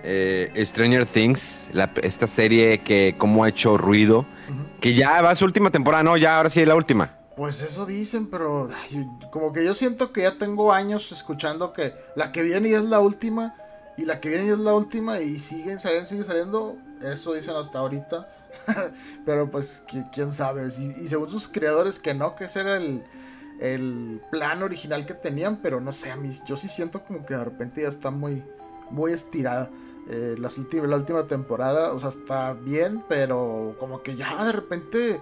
[0.03, 1.69] eh, Stranger Things,
[2.01, 4.25] esta serie que como ha hecho ruido,
[4.79, 6.17] que ya va a su última temporada, ¿no?
[6.17, 7.17] Ya ahora sí es la última.
[7.35, 8.69] Pues eso dicen, pero
[9.31, 12.85] como que yo siento que ya tengo años escuchando que la que viene ya es
[12.85, 13.55] la última
[13.97, 16.77] y la que viene ya es la última y siguen saliendo, siguen saliendo.
[17.01, 18.29] Eso dicen hasta ahorita.
[19.25, 19.83] pero pues
[20.13, 20.67] quién sabe.
[20.67, 23.03] Y, según sus creadores que no, que ese era el,
[23.59, 27.35] el plan original que tenían, pero no sé, a mí yo sí siento como que
[27.35, 28.43] de repente ya está muy,
[28.89, 29.69] muy estirada.
[30.07, 35.19] Eh, la última temporada, o sea, está bien, pero como que ya de repente,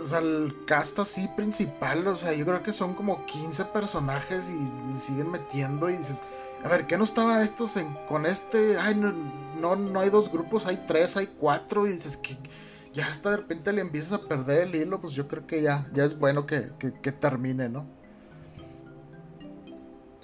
[0.00, 4.50] o sea, el cast así principal, o sea, yo creo que son como 15 personajes
[4.50, 6.20] y, siguen metiendo y dices,
[6.64, 8.76] a ver, ¿qué no estaba estos en, con este?
[8.76, 9.12] Ay, no,
[9.60, 12.36] no, no hay dos grupos, hay tres, hay cuatro y dices que
[12.96, 15.86] ya hasta de repente le empiezas a perder el hilo, pues yo creo que ya,
[15.94, 17.86] ya es bueno que, que termine, ¿no?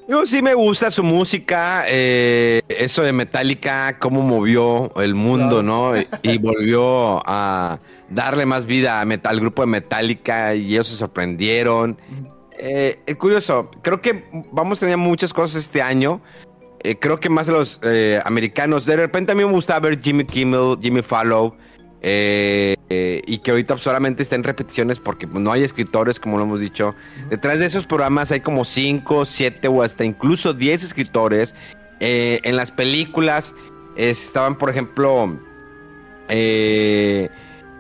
[0.08, 5.94] Yo sí me gusta su música, eh, eso de Metallica, cómo movió el mundo, ¿no?
[6.22, 7.78] Y, volvió a
[8.10, 11.98] darle más vida a al grupo de Metallica y ellos se sorprendieron.
[12.58, 16.20] Eh, es curioso, creo que vamos a tener muchas cosas este año.
[16.80, 17.80] Eh, creo que más los
[18.24, 18.84] americanos.
[18.84, 21.54] De repente a mí me gusta ver Jimmy Kimmel, Jimmy Fallow.
[22.04, 26.60] Eh, y que ahorita solamente está en repeticiones porque no hay escritores, como lo hemos
[26.60, 26.94] dicho.
[27.30, 31.54] Detrás de esos programas hay como 5, 7 o hasta incluso 10 escritores.
[32.00, 33.54] Eh, en las películas
[33.96, 35.38] estaban, por ejemplo,
[36.28, 37.30] eh,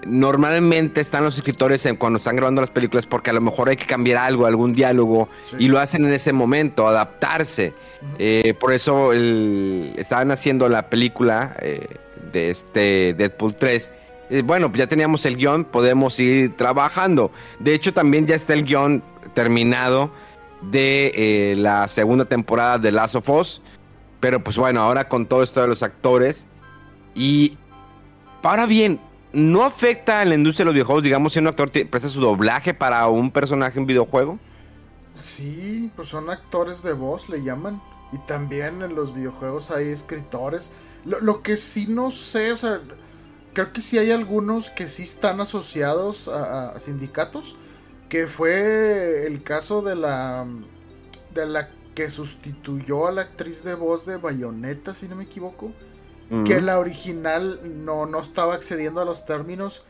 [0.06, 3.86] normalmente están los escritores cuando están grabando las películas porque a lo mejor hay que
[3.86, 7.74] cambiar algo, algún diálogo, y lo hacen en ese momento, adaptarse.
[8.60, 11.56] por eso estaban haciendo la película
[12.32, 13.92] de este Deadpool 3
[14.32, 17.30] eh, bueno, ya teníamos el guion, podemos ir trabajando.
[17.58, 19.02] De hecho, también ya está el guion
[19.34, 20.10] terminado
[20.62, 23.60] de eh, la segunda temporada de Last of Us.
[24.20, 26.46] Pero pues bueno, ahora con todo esto de los actores.
[27.14, 27.58] Y
[28.42, 29.00] ahora bien,
[29.34, 32.72] ¿no afecta a la industria de los videojuegos, digamos, si un actor presta su doblaje
[32.72, 34.38] para un personaje en videojuego?
[35.14, 37.82] Sí, pues son actores de voz, le llaman.
[38.12, 40.70] Y también en los videojuegos hay escritores.
[41.04, 42.80] Lo, lo que sí no sé, o sea,
[43.52, 47.56] creo que sí hay algunos que sí están asociados a, sindicatos.
[48.08, 50.46] Que fue el caso de la.
[51.34, 55.72] de la que sustituyó a la actriz de voz de Bayonetta, si no me equivoco.
[56.46, 59.82] Que la original no, no estaba accediendo a los términos.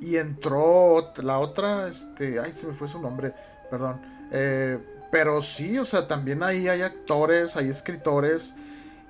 [0.00, 1.88] Y entró la otra.
[1.88, 2.38] Este.
[2.38, 3.34] Ay, se me fue su nombre.
[3.70, 4.00] Perdón.
[4.30, 4.78] Eh,
[5.10, 8.54] pero sí, o sea, también ahí hay actores, hay escritores.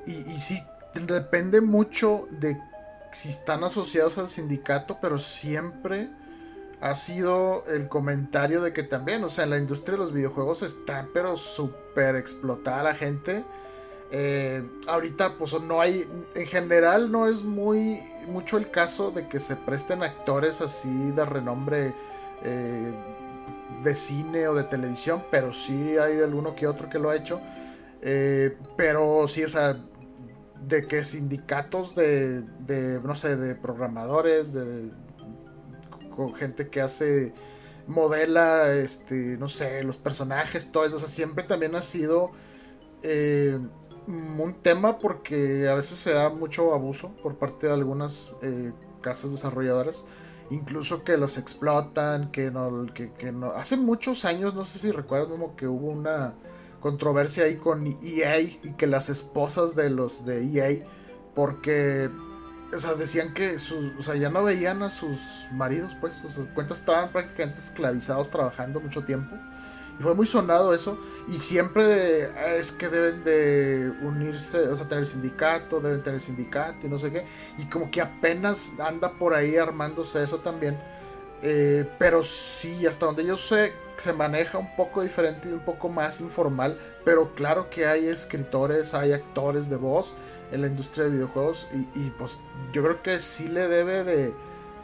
[0.06, 0.62] Y, y sí,
[0.94, 2.56] depende mucho de
[3.10, 6.10] si están asociados al sindicato, pero siempre
[6.80, 10.62] ha sido el comentario de que también, o sea, en la industria de los videojuegos
[10.62, 13.44] está pero súper explotada la gente.
[14.10, 19.38] Eh, ahorita pues no hay, en general no es muy mucho el caso de que
[19.38, 21.94] se presten actores así de renombre
[22.42, 22.94] eh,
[23.82, 27.16] de cine o de televisión, pero sí hay de alguno que otro que lo ha
[27.16, 27.40] hecho.
[28.00, 29.78] Eh, pero sí, o sea,
[30.66, 34.90] de que sindicatos de, de no sé, de programadores, de
[36.14, 37.32] con gente que hace
[37.86, 42.32] modela, este, no sé, los personajes, todo eso, o sea, siempre también ha sido
[43.02, 43.58] eh,
[44.06, 49.30] un tema porque a veces se da mucho abuso por parte de algunas eh, casas
[49.30, 50.04] desarrolladoras,
[50.50, 54.90] incluso que los explotan, que no, que, que no, hace muchos años, no sé si
[54.90, 56.34] recuerdas como que hubo una
[56.80, 60.86] controversia ahí con EA y que las esposas de los de EA,
[61.34, 62.10] porque,
[62.74, 65.18] o sea, decían que sus, o sea, ya no veían a sus
[65.52, 69.36] maridos, pues, sus cuentas estaban prácticamente esclavizados trabajando mucho tiempo.
[69.98, 70.98] Y fue muy sonado eso.
[71.26, 76.90] Y siempre es que deben de unirse, o sea, tener sindicato, deben tener sindicato y
[76.90, 77.24] no sé qué.
[77.58, 80.78] Y como que apenas anda por ahí armándose eso también.
[81.42, 85.88] Eh, pero sí, hasta donde yo sé, se maneja un poco diferente y un poco
[85.88, 90.14] más informal, pero claro que hay escritores, hay actores de voz
[90.52, 92.38] en la industria de videojuegos y, pues
[92.72, 94.32] yo creo que sí le debe de,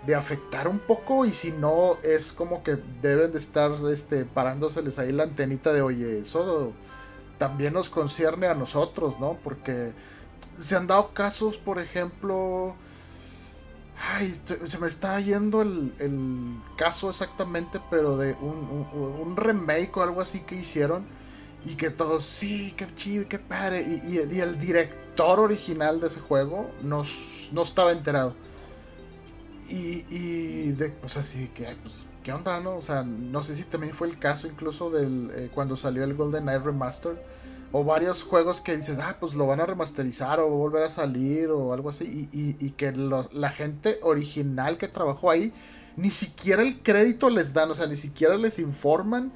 [0.06, 4.98] de, afectar un poco y si no es como que deben de estar este, parándoseles
[4.98, 6.72] ahí la antenita de oye, eso
[7.38, 9.38] también nos concierne a nosotros, ¿no?
[9.42, 9.92] Porque
[10.58, 12.74] se han dado casos, por ejemplo
[13.96, 15.92] Ay, se me está yendo el,
[16.76, 21.04] caso exactamente, pero de un, remake o algo así que hicieron.
[21.64, 24.02] Y que todos, sí, qué chido, qué padre.
[24.06, 27.02] Y, el director original de ese juego no,
[27.52, 28.34] no estaba enterado.
[29.68, 31.66] Y, y de, pues así que,
[32.22, 32.76] ¿qué onda, no?
[32.76, 36.14] O sea, no sé si también fue el caso incluso del eh, cuando salió el
[36.14, 37.16] Golden Knight Remastered
[37.76, 41.50] o varios juegos que dices, ah, pues lo van a remasterizar o volver a salir
[41.50, 45.52] o algo así, y, que la gente original que trabajó ahí,
[45.96, 49.32] ni siquiera el crédito les dan, o sea, ni siquiera les informan.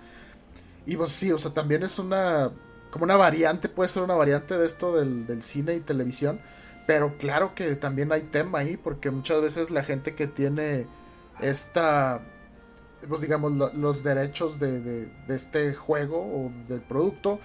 [0.87, 2.53] Y pues sí, o sea, también es una,
[2.93, 6.39] como una variante, puede ser una variante de esto del, cine y televisión,
[6.87, 10.87] pero claro que también hay tema ahí, porque muchas veces la gente que tiene
[11.41, 12.21] esta
[13.09, 17.41] pues digamos, los derechos de, de, este juego o del producto,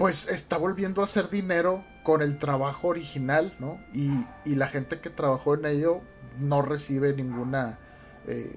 [0.00, 3.78] pues está volviendo a hacer dinero con el trabajo original, ¿no?
[3.92, 6.00] Y, la gente que trabajó en ello
[6.38, 7.78] no recibe ninguna
[8.26, 8.50] eh,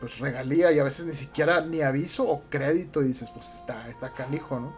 [0.00, 3.88] pues regalía y a veces ni siquiera ni aviso o crédito y dices, pues está,
[3.88, 4.72] está canijo, ¿no?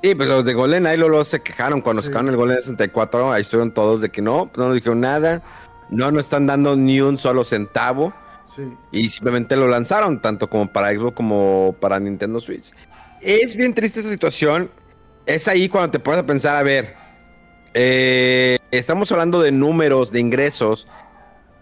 [0.00, 3.42] Sí, pero los de Golden ahí lo se quejaron cuando sacaron el Golden 64, ahí
[3.42, 5.42] estuvieron todos de que no, no nos dijeron nada,
[5.90, 8.14] no nos están dando ni un solo centavo.
[8.54, 8.62] Sí.
[8.92, 12.70] Y simplemente lo lanzaron, tanto como para Xbox como para Nintendo Switch.
[13.20, 14.70] Es bien triste esa situación
[15.26, 16.94] es ahí cuando te a pensar, a ver,
[17.74, 20.86] eh, estamos hablando de números, de ingresos,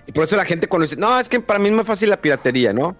[0.06, 2.10] y por eso la gente cuando dice, no, es que para mí es más fácil
[2.10, 2.96] la piratería, ¿no?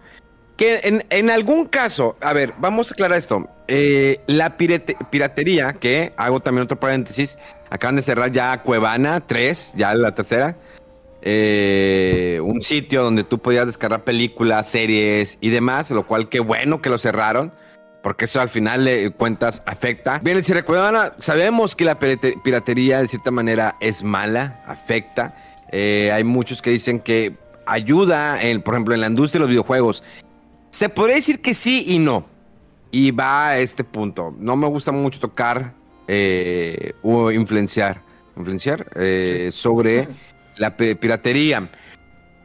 [0.57, 3.49] Que en, algún caso, a ver, vamos a aclarar esto.
[3.66, 7.38] Eh, la piratería, que hago también otro paréntesis,
[7.70, 10.59] acaban de cerrar ya Cuevana 3, ya la tercera.
[11.23, 16.83] Eh, un sitio donde tú podías descargar películas, series y demás, lo cual qué bueno
[16.83, 17.53] que lo cerraron
[18.03, 20.21] porque eso al final de cuentas afecta.
[20.23, 25.35] Bien, si recuerdan, sabemos que la piratería de cierta manera es mala, afecta.
[25.73, 27.35] Eh, hay muchos que dicen que
[27.67, 30.03] ayuda, en, por ejemplo, en la industria de los videojuegos.
[30.71, 32.27] Se podría decir que sí y no.
[32.91, 34.35] Y va a este punto.
[34.39, 35.75] No me gusta mucho tocar
[36.09, 38.03] eh, o influenciar,
[38.37, 40.09] influenciar eh, sobre
[40.57, 41.71] la piratería.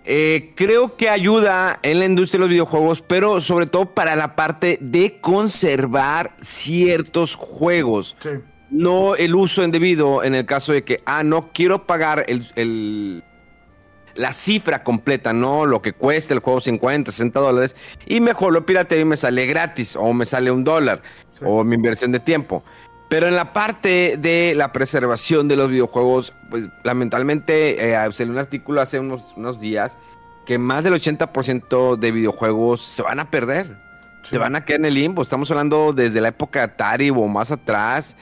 [0.08, 4.36] Eh, creo que ayuda en la industria de los videojuegos, pero sobre todo para la
[4.36, 8.16] parte de conservar ciertos juegos.
[8.70, 13.24] No el uso indebido en el caso de que, ah, no quiero pagar el,
[14.16, 15.66] la cifra completa, ¿no?
[15.66, 17.76] Lo que cuesta el juego 50, 60 dólares.
[18.06, 21.02] Y mejor lo pirateo y me sale gratis o me sale un dólar
[21.42, 22.64] o mi inversión de tiempo.
[23.10, 28.40] Pero en la parte de la preservación de los videojuegos, pues lamentablemente eh, salió un
[28.40, 29.98] artículo hace unos, unos, días
[30.46, 33.78] que más del 80% de videojuegos se van a perder.
[34.24, 35.22] Se van a quedar en el limbo.
[35.22, 38.18] Estamos hablando desde la época de Atari o más atrás.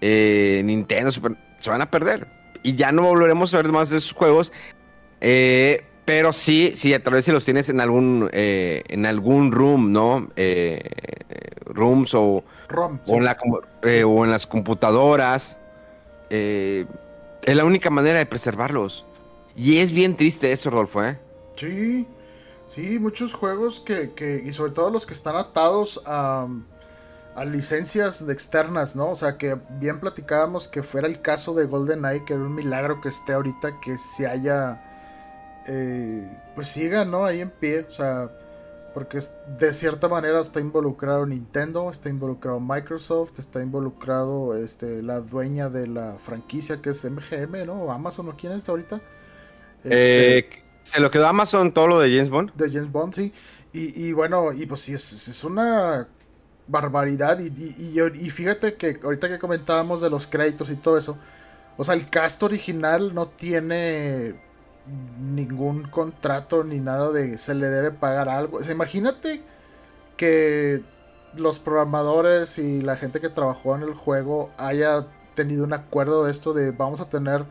[0.00, 2.28] Eh, Nintendo, se van a perder.
[2.62, 4.52] Y ya no volveremos a ver más de esos juegos.
[5.20, 9.92] Eh, pero sí, sí, a través si los tienes en algún, eh, en algún room,
[9.92, 10.30] ¿no?
[10.36, 10.80] Eh,
[11.66, 12.44] rooms o,
[13.82, 15.58] eh, o, en las computadoras.
[16.30, 16.86] es
[17.44, 19.04] la única manera de preservarlos.
[19.56, 21.18] Y es bien triste eso, Rodolfo, ¿eh?
[21.56, 22.06] Sí,
[22.68, 26.46] sí, muchos juegos que, que y sobre todo los que están atados a,
[27.34, 29.10] a licencias externas, ¿no?
[29.10, 33.00] O sea, que bien platicábamos que fuera el caso de GoldenEye, que era un milagro
[33.00, 34.80] que esté ahorita, que se haya
[35.68, 37.24] eh, pues siga, ¿no?
[37.24, 38.30] Ahí en pie, o sea,
[38.98, 39.20] porque
[39.60, 45.86] de cierta manera está involucrado Nintendo, está involucrado Microsoft, está involucrado este, la dueña de
[45.86, 47.92] la franquicia que es MGM, ¿no?
[47.92, 49.00] Amazon, ¿o quién es ahorita?
[49.84, 52.52] Eh, este, se lo quedó Amazon todo lo de James Bond.
[52.54, 53.32] De James Bond, sí.
[53.72, 56.08] Y, bueno, y pues sí, es, es una
[56.66, 57.38] barbaridad.
[57.38, 57.46] Y,
[57.78, 61.16] y, y, fíjate que ahorita que comentábamos de los créditos y todo eso,
[61.76, 64.40] o sea, el cast original no tiene
[65.20, 68.60] ningún contrato ni nada de se le debe pagar algo.
[68.62, 69.42] imagínate
[70.16, 70.82] que
[71.34, 76.32] los programadores y la gente que trabajó en el juego haya tenido un acuerdo de
[76.32, 77.44] esto de vamos a tener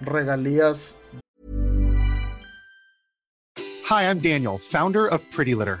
[0.00, 1.00] regalías.
[3.88, 5.80] Hi, I'm Daniel, founder of Pretty Litter.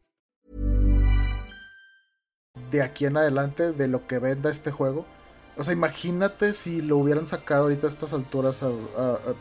[2.69, 5.05] De aquí en adelante, de lo que venda este juego.
[5.57, 8.61] O sea, imagínate si lo hubieran sacado ahorita a estas alturas,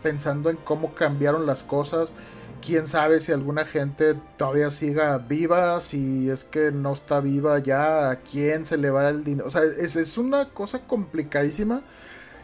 [0.02, 2.12] pensando en cómo cambiaron las cosas
[2.60, 8.10] quién sabe si alguna gente todavía siga viva, si es que no está viva ya,
[8.10, 9.48] a quién se le va el dinero.
[9.48, 11.82] O sea, es, una cosa complicadísima.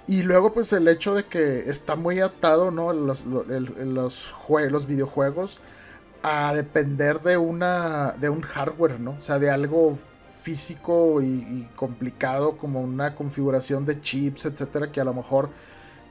[0.07, 2.93] Y luego, pues el hecho de que está muy atado, ¿no?
[2.93, 5.61] Los, los videojuegos
[6.23, 8.13] a depender de una.
[8.13, 9.13] de un hardware, ¿no?
[9.19, 9.99] O sea, de algo
[10.47, 15.51] físico y, complicado como una configuración de chips, etcétera, que a lo mejor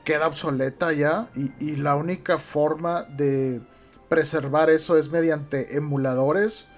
[0.04, 1.30] queda obsoleta ya.
[1.34, 3.62] Y, y la única forma de
[4.10, 6.68] preservar eso es mediante emuladores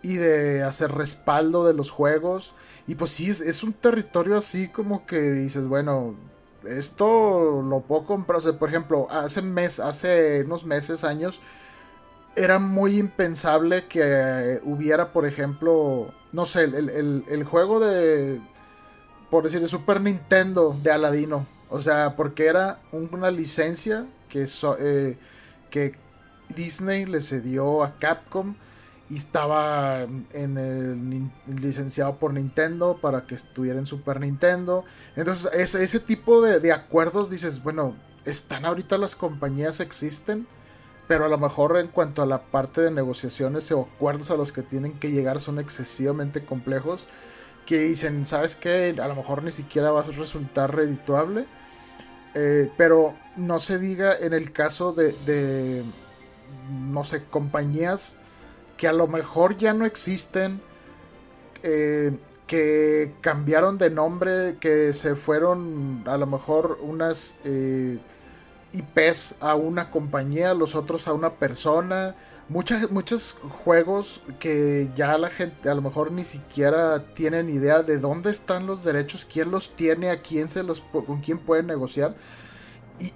[0.00, 2.54] y de hacer respaldo de los juegos.
[2.86, 6.14] Y pues sí, es, un territorio así como que dices, bueno,
[6.66, 8.38] esto lo puedo comprar.
[8.38, 11.40] O sea, por ejemplo, hace, mes, hace unos meses, años,
[12.36, 18.40] era muy impensable que hubiera, por ejemplo, no sé, el, juego de,
[19.30, 21.46] por decir, de Super Nintendo de Aladino.
[21.68, 24.46] O sea, porque era una licencia que,
[24.78, 25.16] eh,
[25.70, 25.94] que
[26.54, 28.54] Disney le cedió a Capcom
[29.08, 31.30] y estaba en el,
[31.60, 34.84] licenciado por Nintendo para que estuviera en Super Nintendo.
[35.16, 40.46] Entonces, ese tipo de, acuerdos dices, bueno, están ahorita las compañías, existen,
[41.08, 44.52] pero a lo mejor en cuanto a la parte de negociaciones o acuerdos a los
[44.52, 47.06] que tienen que llegar son excesivamente complejos.
[47.66, 48.96] Que dicen, ¿sabes qué?
[49.00, 51.46] A lo mejor ni siquiera va a resultar redituable.
[52.34, 55.84] Eh, pero no se diga en el caso de,
[56.70, 58.16] no sé, compañías
[58.76, 60.60] que a lo mejor ya no existen,
[61.62, 67.98] eh, que cambiaron de nombre, que se fueron a lo mejor unas eh,
[68.72, 72.14] IPs a una compañía, los otros a una persona.
[72.48, 77.98] Muchas, muchos juegos que ya la gente a lo mejor ni siquiera tienen idea de
[77.98, 82.14] dónde están los derechos, quién los tiene, a quién se los, con quién pueden negociar.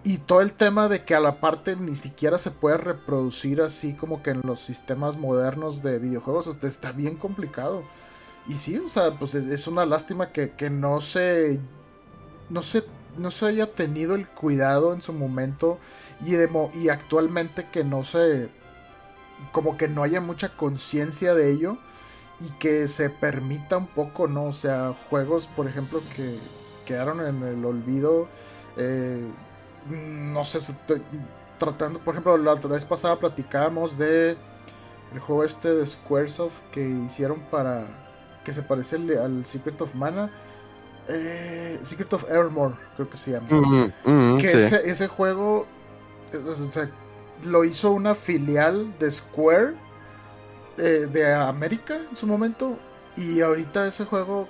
[0.03, 3.95] Y, todo el tema de que a la parte ni siquiera se puede reproducir así
[3.95, 7.85] como que en los sistemas modernos de videojuegos, está bien complicado.
[8.49, 11.61] Y sí, o sea, pues es, una lástima que, no se.
[12.49, 12.85] No se.
[13.19, 15.79] No se haya tenido el cuidado en su momento.
[16.25, 16.35] Y,
[16.79, 18.49] y actualmente que no se.
[19.53, 21.79] Como que no haya mucha conciencia de ello.
[22.41, 24.45] Y que se permita un poco, ¿no?
[24.45, 26.39] O sea, juegos, por ejemplo, que
[26.85, 28.29] quedaron en el olvido.
[28.77, 29.27] Eh,
[29.89, 31.03] no sé, estoy
[31.59, 34.37] tratando, por ejemplo, la otra vez pasada platicábamos de
[35.13, 37.87] el juego este de Squaresoft que hicieron para
[38.45, 40.31] que se parece al Secret of Mana.
[41.09, 43.49] Eh, Secret of Evermore, creo que se llama.
[44.41, 45.67] que ese, juego
[46.33, 46.89] eh,
[47.45, 49.75] lo hizo una filial de Square
[50.79, 52.79] eh, de América en su momento.
[53.17, 54.49] Y ahorita ese juego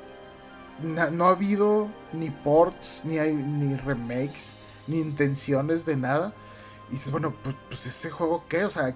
[0.82, 6.32] no ha habido ni ports, ni, hay, ni remakes ni intenciones de nada.
[6.88, 8.94] Y dices, bueno, pues, pues, ese juego qué, o sea,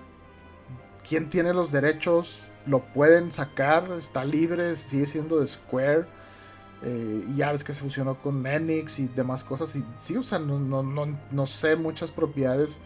[1.09, 2.51] ¿quién tiene los derechos?
[2.67, 6.07] Lo pueden sacar, está libre, sigue siendo de Square.
[6.83, 9.75] Eh, y ya ves que se fusionó con Enix y demás cosas.
[9.77, 12.81] Y sí, o sea, no, no, no, no sé muchas propiedades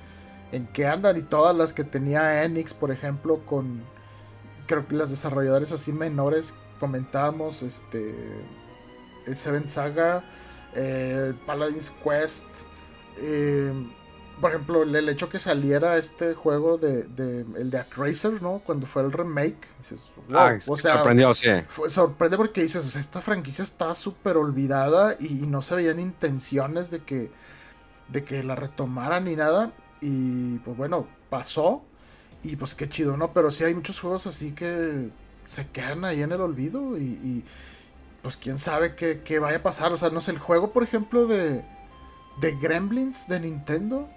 [0.53, 1.16] en qué andan.
[1.16, 3.82] Y todas las que tenía Enix, por ejemplo, con
[4.66, 8.14] creo que las desarrolladores así menores comentábamos, este,
[9.34, 10.24] Seven Saga,
[10.74, 12.47] eh, Paladin's Quest,
[13.18, 13.72] eh,
[14.41, 17.07] por ejemplo, el hecho que saliera este juego de,
[17.57, 18.61] el de Acracer, ¿no?
[18.64, 21.49] Cuando fue el remake, dices, ah, o sea, sorprendió, sí.
[21.89, 26.91] sorprende porque dices, o sea, esta franquicia está súper olvidada y, no se veían intenciones
[26.91, 27.30] de que,
[28.09, 29.72] de que la retomaran ni nada.
[30.01, 31.82] Y pues bueno, pasó
[32.43, 33.32] y pues qué chido, ¿no?
[33.32, 35.11] Pero sí hay muchos juegos así que
[35.47, 37.45] se quedan ahí en el olvido y,
[38.22, 39.93] pues quién sabe qué, qué vaya a pasar.
[39.93, 41.64] O sea, no sé, el juego, por ejemplo, de
[42.41, 44.09] de Gremlins de Nintendo.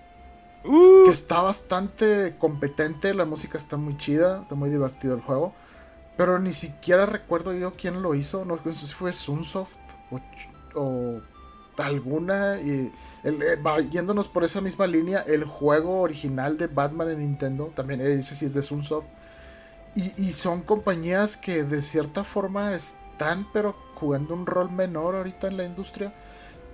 [0.63, 1.05] Uh.
[1.05, 5.53] Que está bastante competente, la música está muy chida, está muy divertido el juego.
[6.17, 9.77] Pero ni siquiera recuerdo yo quién lo hizo, no sé si fue Sunsoft
[10.73, 11.21] o,
[11.77, 12.59] alguna.
[12.59, 12.91] Y
[13.23, 13.59] eh,
[13.91, 18.45] yéndonos por esa misma línea, el juego original de Batman en Nintendo, también ese sí
[18.45, 19.05] es de Sunsoft.
[19.95, 25.47] Y, y son compañías que de cierta forma están, pero jugando un rol menor ahorita
[25.47, 26.13] en la industria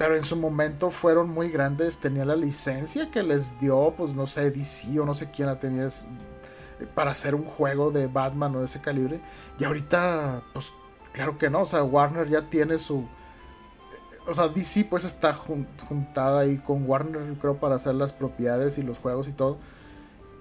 [0.04, 1.98] pero en su momento fueron muy grandes.
[1.98, 5.60] Tenía la licencia que les dio, pues no sé, DC o no sé quién la
[5.60, 5.86] tenía.
[5.86, 9.22] eh, para hacer un juego de Batman o de ese calibre.
[9.58, 10.74] Y ahorita, pues
[11.14, 12.98] claro que no, o sea, Warner ya tiene su...
[12.98, 18.78] Eh, o sea, DC pues está juntada ahí con Warner, creo, para hacer las propiedades
[18.78, 19.58] y los juegos y todo.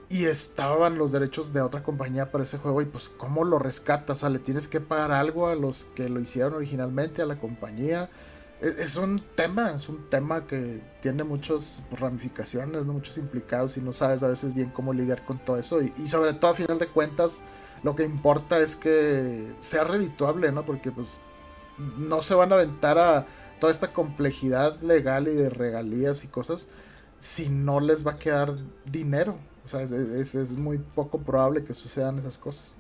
[0.08, 4.18] Y estaban los derechos de otra compañía para ese juego y pues cómo lo rescatas,
[4.18, 7.36] o sea, le tienes que pagar algo a los que lo hicieron originalmente, a la
[7.36, 8.10] compañía
[8.62, 14.22] es un tema, es un tema que tiene muchas ramificaciones, muchos implicados y no sabes
[14.22, 15.82] a veces bien cómo lidiar con todo eso.
[15.82, 17.42] Y, sobre todo a final de cuentas
[17.82, 20.64] lo que importa es que sea redituable, ¿no?
[20.64, 21.08] Porque pues
[21.98, 23.26] no se van a aventar a
[23.58, 26.68] toda esta complejidad legal y de regalías y cosas
[27.18, 29.38] si no les va a quedar dinero.
[29.64, 32.78] O sea, es, es muy poco probable que sucedan esas cosas.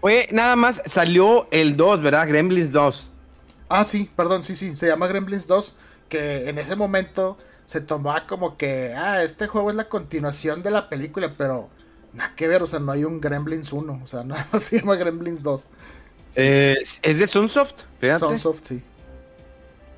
[0.00, 2.26] Oye, nada más salió el 2, ¿verdad?
[2.28, 3.10] Gremlins 2.
[3.68, 5.74] Ah, sí, perdón, sí, sí, se llama Gremlins 2,
[6.08, 10.70] que en ese momento se tomaba como que, ah, este juego es la continuación de
[10.70, 11.70] la película, pero
[12.12, 14.80] nada que ver, o sea, no hay un Gremlins 1, o sea, nada más se
[14.80, 15.66] llama Gremlins 2.
[16.34, 17.82] ¿Es de Sunsoft?
[18.00, 18.20] Fíjate.
[18.20, 18.82] Sunsoft, sí.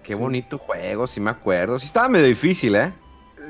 [0.02, 1.78] Qué bonito juego, sí me acuerdo.
[1.80, 2.92] Sí estaba medio difícil, ¿eh?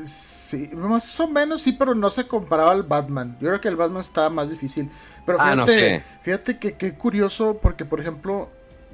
[0.05, 3.37] Sí, más o menos sí, pero no se comparaba al Batman.
[3.41, 4.91] Yo creo que el Batman estaba más difícil.
[5.27, 8.49] Pero ah, fíjate, fíjate que qué curioso, porque por ejemplo,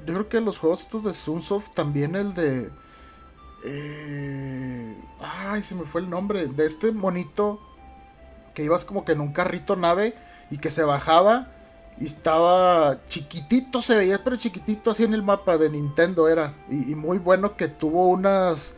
[0.05, 2.69] yo creo que los juegos estos de Sunsoft, también el de...
[3.65, 6.47] Eh, ay, se me fue el nombre.
[6.47, 7.59] De este monito
[8.53, 10.15] que ibas como que en un carrito nave
[10.51, 11.47] y que se bajaba
[11.99, 16.53] y estaba chiquitito, se veía, pero chiquitito así en el mapa de Nintendo era.
[16.69, 18.75] y muy bueno que tuvo unas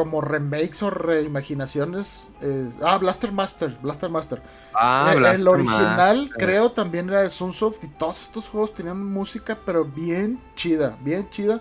[0.00, 2.22] como remakes o reimaginaciones.
[2.40, 4.42] Eh, ah, Blaster Master, Blaster Master.
[4.72, 9.58] Ah, eh, el original creo también era de Sunsoft y todos estos juegos tenían música
[9.66, 11.60] pero bien chida, bien chida.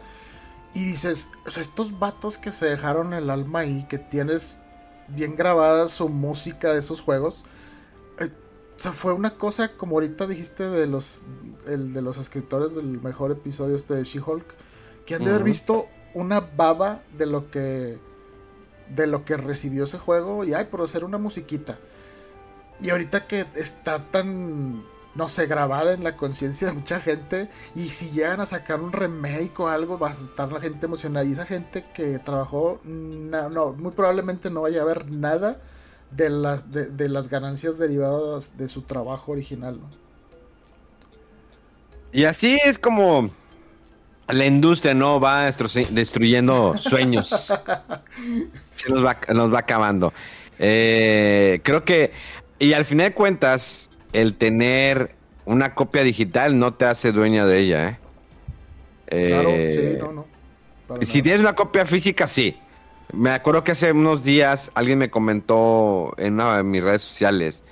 [0.74, 4.62] Y dices, o sea, estos vatos que se dejaron el alma ahí, que tienes
[5.10, 7.44] bien grabada su música de esos juegos.
[8.20, 8.32] Eh,
[8.78, 11.24] o sea, fue una cosa como ahorita dijiste de los,
[11.68, 14.46] el, de los escritores del mejor episodio este de She-Hulk,
[15.06, 18.00] que han de haber visto una baba de lo que
[18.90, 21.78] de lo que recibió ese juego y ay, por hacer una musiquita.
[22.82, 24.84] Y ahorita que está tan,
[25.16, 28.94] no sé, grabada en la conciencia de mucha gente, y si llegan a sacar un
[28.94, 31.26] remake o algo, va a estar la gente emocionada.
[31.26, 35.60] Y esa gente que trabajó, no, muy probablemente no vaya a ver nada
[36.12, 39.80] de las, de, las ganancias derivadas de su trabajo original.
[42.12, 43.30] Y así es como
[44.28, 47.54] la industria no va destruyendo sueños.
[48.80, 50.14] Se nos va, nos va acabando.
[50.58, 52.12] Eh, creo que,
[52.60, 57.60] y al final de cuentas, el tener una copia digital no te hace dueña de
[57.60, 59.28] ella, ¿eh?
[59.28, 61.02] claro, sí, no, no.
[61.02, 62.58] si tienes una copia física, sí.
[63.12, 67.64] Me acuerdo que hace unos días alguien me comentó en una de mis redes sociales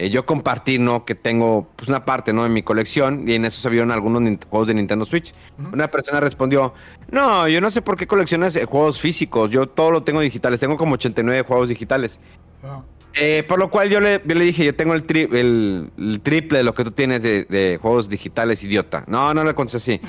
[0.00, 1.04] eh, yo compartí, ¿no?
[1.04, 2.46] Que tengo pues una parte, ¿no?
[2.46, 5.34] En mi colección y en eso se vieron algunos juegos de Nintendo Switch.
[5.72, 6.72] Una persona respondió,
[7.10, 10.60] no, yo no sé por qué coleccionas eh, juegos físicos, yo todo lo tengo digitales,
[10.60, 12.20] tengo como 89 juegos digitales.
[12.62, 12.82] Ah.
[13.14, 16.74] Eh, por lo cual yo le, le dije, yo tengo el, el, triple de lo
[16.74, 19.02] que tú tienes de, juegos digitales, idiota.
[19.08, 20.00] No, no le contesté así.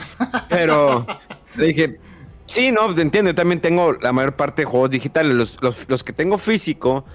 [0.50, 1.08] Pero
[1.58, 2.00] le dije,
[2.46, 5.36] sí, no, entiendo, yo también tengo la mayor parte de juegos digitales.
[5.36, 7.06] Los, los, los que tengo físico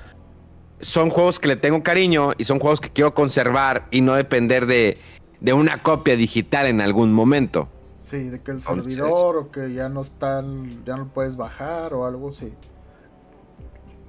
[0.81, 4.67] son juegos que le tengo cariño y son juegos que quiero conservar y no depender
[4.67, 4.99] de,
[5.53, 7.69] una copia digital en algún momento.
[7.99, 12.05] Sí, de que el servidor o que ya no están, ya no puedes bajar o
[12.07, 12.53] algo así.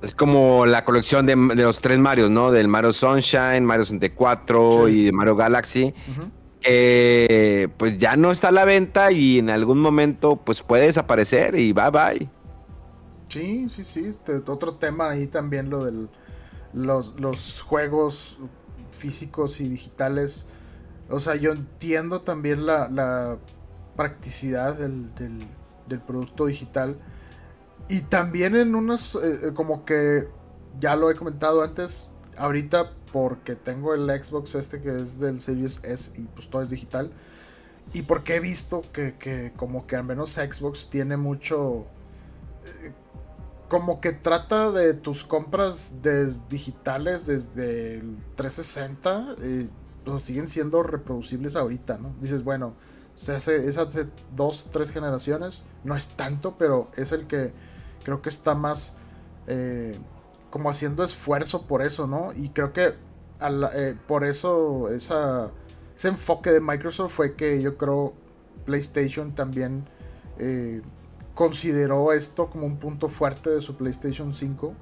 [0.02, 2.52] Es como la colección de, los tres Marios, ¿no?
[2.52, 5.94] Del Mario Sunshine, Mario 64 y Mario Galaxy.
[6.62, 11.72] pues ya no está a la venta y en algún momento pues puede desaparecer y
[11.72, 12.30] bye bye.
[13.30, 14.06] Sí, sí, sí.
[14.06, 16.10] Este, otro tema ahí también lo del
[16.76, 18.38] los, juegos
[18.92, 20.46] físicos y digitales.
[21.10, 23.38] O sea, yo entiendo también la,
[23.96, 25.10] practicidad del,
[26.06, 26.98] producto digital.
[27.88, 30.28] Y también en unas, eh, eh, como que,
[30.80, 35.82] ya lo he comentado antes, ahorita porque tengo el Xbox este que es del Series
[35.84, 37.12] S y pues todo es digital.
[37.94, 41.86] Y porque he visto que, que como que al menos Xbox tiene mucho...
[42.66, 42.92] Eh,
[43.68, 45.96] como que trata de tus compras
[46.50, 49.70] digitales desde el 360, eh,
[50.04, 52.14] pues siguen siendo reproducibles ahorita, ¿no?
[52.22, 52.76] Dices, bueno,
[53.16, 57.54] se hace, es hace dos, tres generaciones, no es tanto, pero es el que
[58.04, 58.96] creo que está más
[59.48, 59.98] eh,
[60.52, 62.34] como haciendo esfuerzo por eso, ¿no?
[62.34, 62.94] Y creo que
[63.74, 68.14] eh, por eso ese enfoque de Microsoft fue que yo creo
[68.66, 69.88] PlayStation también
[71.36, 74.74] consideró esto como un punto fuerte de su PlayStation 5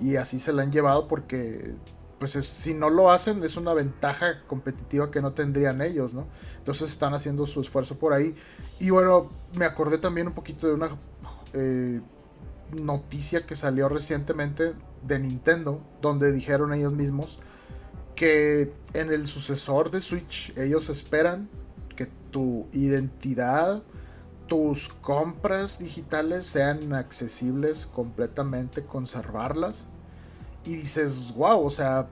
[0.00, 1.74] y así se la han llevado porque
[2.18, 6.26] pues si no lo hacen es una ventaja competitiva que no tendrían ellos, ¿no?
[6.58, 8.36] Entonces están haciendo su esfuerzo por ahí.
[8.78, 10.90] Y bueno, me acordé también un poquito de una
[11.52, 12.00] eh,
[12.80, 14.74] noticia que salió recientemente
[15.04, 17.40] de Nintendo, donde dijeron ellos mismos
[18.14, 21.48] que en el sucesor de Switch ellos esperan
[21.96, 23.82] que tu identidad,
[24.52, 29.86] tus compras digitales sean accesibles completamente, conservarlas.
[30.66, 32.08] Y dices, wow, o sea,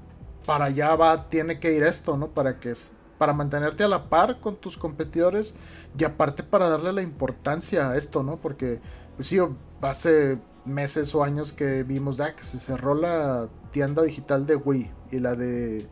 [0.47, 2.29] para allá va, tiene que ir esto, ¿no?
[2.29, 2.73] Para que
[3.19, 5.53] para mantenerte a la par con tus competidores
[5.99, 8.39] y aparte para darle la importancia a esto, ¿no?
[8.39, 8.81] Porque,
[9.17, 9.37] pues sí,
[9.83, 14.91] hace meses o años que vimos ah, que se cerró la tienda digital de Wii
[15.11, 15.87] y la de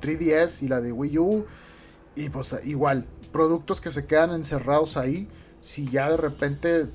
[0.00, 1.44] 3DS y la de Wii U
[2.14, 5.28] y pues igual, productos que se quedan encerrados ahí,
[5.60, 6.88] si ya de repente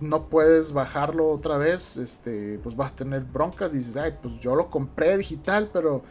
[0.00, 4.38] no puedes bajarlo otra vez, este, pues vas a tener broncas y dices, ay, pues
[4.40, 6.02] yo lo compré digital, pero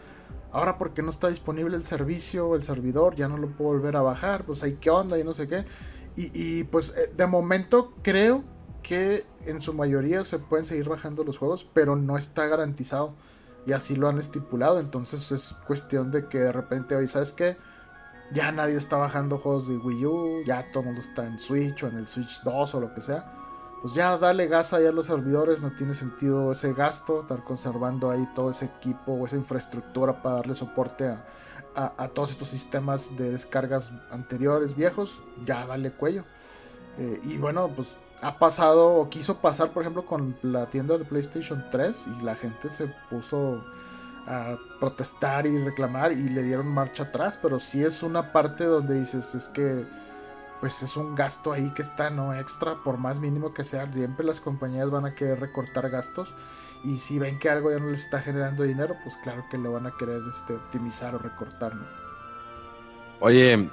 [0.52, 4.02] ahora porque no está disponible el servicio, el servidor, ya no lo puedo volver a
[4.02, 5.66] bajar, pues ahí qué onda y no sé qué.
[6.16, 8.44] Y, y pues eh, de momento creo
[8.82, 13.14] que en su mayoría se pueden seguir bajando los juegos, pero no está garantizado.
[13.66, 14.80] Y así lo han estipulado.
[14.80, 17.58] Entonces es cuestión de que de repente hoy, ¿sabes qué?
[18.34, 21.84] Ya nadie está bajando juegos de Wii U, ya todo el mundo está en Switch
[21.84, 23.32] o en el Switch 2 o lo que sea.
[23.82, 28.12] Pues ya dale gas ahí a los servidores, no tiene sentido ese gasto, estar conservando
[28.12, 31.26] ahí todo ese equipo o esa infraestructura para darle soporte a,
[31.76, 36.24] a, todos estos sistemas de descargas anteriores, viejos, ya dale cuello.
[36.98, 41.06] Eh, y bueno, pues ha pasado o quiso pasar, por ejemplo, con la tienda de
[41.06, 43.64] PlayStation 3 y la gente se puso
[44.28, 49.00] a protestar y reclamar y le dieron marcha atrás, pero sí es una parte donde
[49.00, 49.86] dices, es que
[50.60, 54.26] pues es un gasto ahí que está no extra, por más mínimo que sea, siempre
[54.26, 56.36] las compañías van a querer recortar gastos
[56.84, 59.72] y si ven que algo ya no les está generando dinero, pues claro que lo
[59.72, 61.74] van a querer este, optimizar o recortar,
[63.20, 63.70] Oye,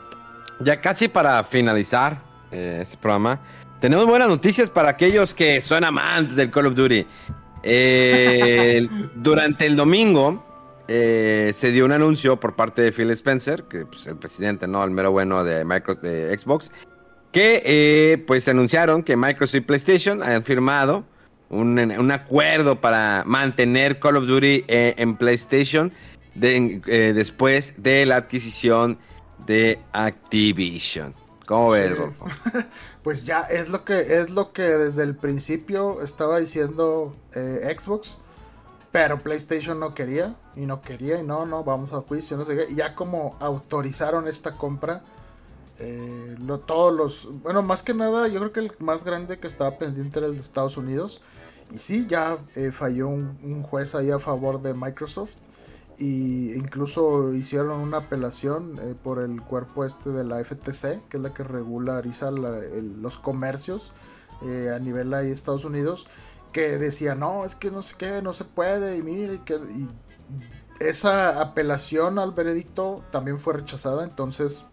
[0.61, 2.20] ya casi para finalizar
[2.51, 3.40] eh, este programa,
[3.80, 7.07] tenemos buenas noticias para aquellos que son amantes del Call of Duty.
[7.68, 10.44] Eh, durante el domingo
[10.88, 14.66] eh, se dio un anuncio por parte de Phil Spencer, que es pues, el presidente,
[14.66, 14.82] ¿no?
[14.82, 16.72] El mero bueno de, Microsoft, de Xbox,
[17.30, 21.04] que eh, pues anunciaron que Microsoft y PlayStation han firmado
[21.50, 25.92] un, acuerdo para mantener Call of Duty en PlayStation
[26.34, 28.98] después de la adquisición
[29.46, 31.14] de Activision.
[31.48, 31.96] ¿Cómo ves,
[33.09, 38.18] Pues ya es lo que es lo que desde el principio estaba diciendo eh, Xbox,
[38.92, 42.54] pero PlayStation no quería y no quería y no, no, vamos a juicio, no sé
[42.54, 42.66] qué.
[42.70, 45.04] Y ya como autorizaron esta compra,
[45.78, 46.36] eh,
[46.66, 50.18] todos los, bueno, más que nada, yo creo que el más grande que estaba pendiente
[50.18, 51.22] era el de Estados Unidos.
[51.70, 55.32] Y sí, ya eh, falló un, juez ahí a favor de Microsoft
[55.99, 61.20] y incluso hicieron una apelación eh, por el cuerpo este de la FTC, que es
[61.20, 63.92] la que regulariza los comercios
[64.42, 66.07] eh, a nivel ahí de Estados Unidos,
[66.53, 69.88] que decía, no, es que no sé qué, no se puede, y mire, que, y
[70.78, 74.64] esa apelación al veredicto también fue rechazada, entonces,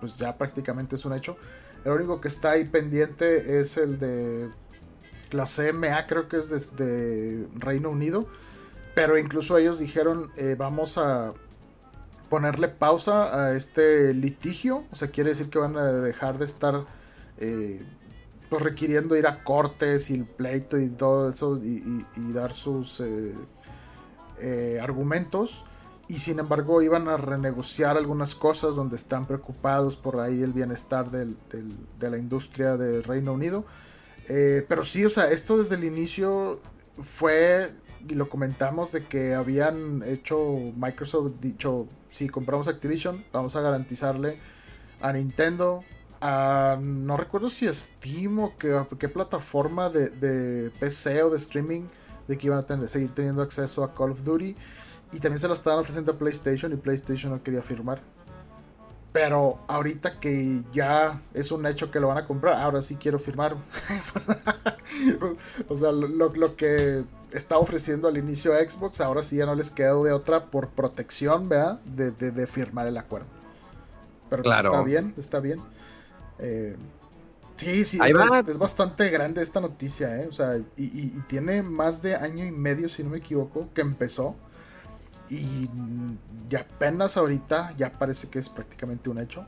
[0.00, 1.36] pues ya prácticamente es un hecho.
[1.84, 4.48] El único que está ahí pendiente es el de
[5.32, 8.26] la CMA, creo que es desde Reino Unido
[8.94, 11.32] pero incluso ellos dijeron, eh, vamos a
[12.28, 14.84] ponerle pausa a este litigio.
[14.92, 16.84] O sea, quiere decir que van a dejar de estar
[17.38, 17.82] eh,
[18.50, 23.02] pues requiriendo ir a cortes y el pleito y todo eso y, dar sus
[24.38, 25.64] eh, argumentos.
[26.08, 31.10] Y sin embargo iban a renegociar algunas cosas donde están preocupados por ahí el bienestar
[31.10, 31.34] de
[32.00, 33.64] la industria del Reino Unido.
[34.26, 36.60] pero sí, o sea, esto desde el inicio
[36.98, 37.72] fue
[38.08, 44.38] y lo comentamos de que habían hecho Microsoft dicho si compramos Activision vamos a garantizarle
[45.00, 45.84] a Nintendo
[46.20, 51.82] a no recuerdo si Steam o qué, plataforma de, PC o de streaming
[52.28, 54.54] de que iban a tener, seguir teniendo acceso a Call of Duty
[55.12, 58.00] y también se lo estaban ofreciendo a PlayStation y PlayStation no quería firmar
[59.12, 63.18] pero ahorita que ya es un hecho que lo van a comprar, ahora sí quiero
[63.18, 63.56] firmar.
[65.68, 69.54] o sea, lo, lo, que está ofreciendo al inicio a Xbox, ahora sí ya no
[69.54, 71.80] les quedó de otra por protección, ¿verdad?
[71.80, 73.28] De, firmar el acuerdo.
[74.30, 75.60] Pero pues está bien, está bien.
[76.38, 76.76] Eh,
[77.56, 80.26] sí, sí, es, bastante grande esta noticia, ¿eh?
[80.28, 84.36] O sea, y, tiene más de año y medio, si no me equivoco, que empezó.
[85.28, 85.68] Y
[86.50, 89.46] ya apenas ahorita ya parece que es prácticamente un hecho.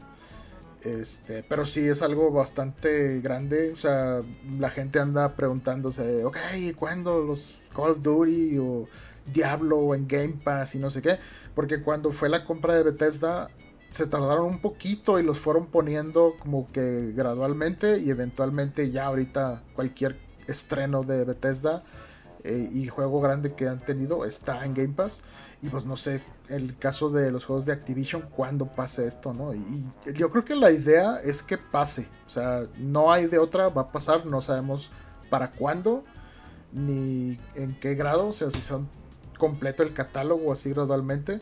[0.82, 3.72] Este, pero sí es algo bastante grande.
[3.72, 4.22] O sea,
[4.58, 6.36] la gente anda preguntándose, ok,
[6.76, 8.88] ¿cuándo los Call of Duty o
[9.32, 11.18] Diablo en Game Pass y no sé qué.
[11.54, 13.48] Porque cuando fue la compra de Bethesda,
[13.90, 19.62] se tardaron un poquito y los fueron poniendo como que gradualmente y eventualmente ya ahorita
[19.74, 21.84] cualquier estreno de Bethesda
[22.42, 25.22] eh, y juego grande que han tenido está en Game Pass.
[25.62, 29.54] Y pues no sé, el caso de los juegos de Activision, cuándo pase esto, ¿no?
[29.54, 32.08] Y, yo creo que la idea es que pase.
[32.26, 34.90] O sea, no hay de otra, va a pasar, no sabemos
[35.30, 36.04] para cuándo,
[36.74, 38.88] ni en qué grado, o sea, si son
[39.38, 41.40] completo el catálogo así gradualmente.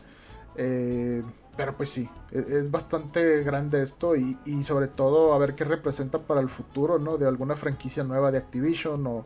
[0.55, 1.23] Eh,
[1.57, 5.65] pero pues sí, e, es bastante grande esto y, y, sobre todo a ver qué
[5.65, 7.17] representa para el futuro, ¿no?
[7.17, 9.25] De alguna franquicia nueva de Activision o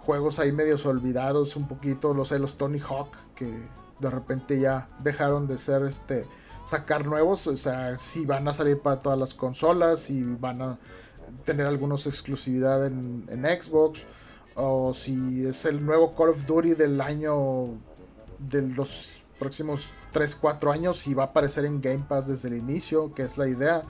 [0.00, 3.52] juegos ahí medios olvidados un poquito, los sé, los Tony Hawk, que
[4.00, 6.26] de repente ya dejaron de ser este
[6.66, 10.78] sacar nuevos, o sea, si van a salir para todas las consolas, si van a
[11.44, 14.04] tener algunos exclusividad en, Xbox,
[14.54, 17.68] o si es el nuevo Call of Duty del año
[18.38, 22.56] de los próximos 3, 4 años, y va a aparecer en Game Pass desde el
[22.56, 23.84] inicio, que es la idea.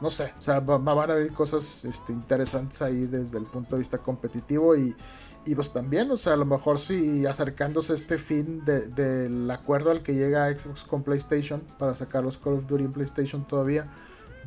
[0.00, 3.80] No sé, o sea, van a haber cosas este, interesantes ahí desde el punto de
[3.80, 4.96] vista competitivo y,
[5.44, 10.02] y pues también, o sea, a lo mejor si acercándose este fin del acuerdo al
[10.02, 13.90] que llega Xbox con PlayStation para sacar los Call of Duty en PlayStation todavía,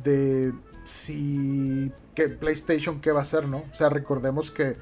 [0.02, 0.52] de
[0.84, 3.64] si que PlayStation qué va a hacer, ¿no?
[3.72, 4.76] O sea, recordemos que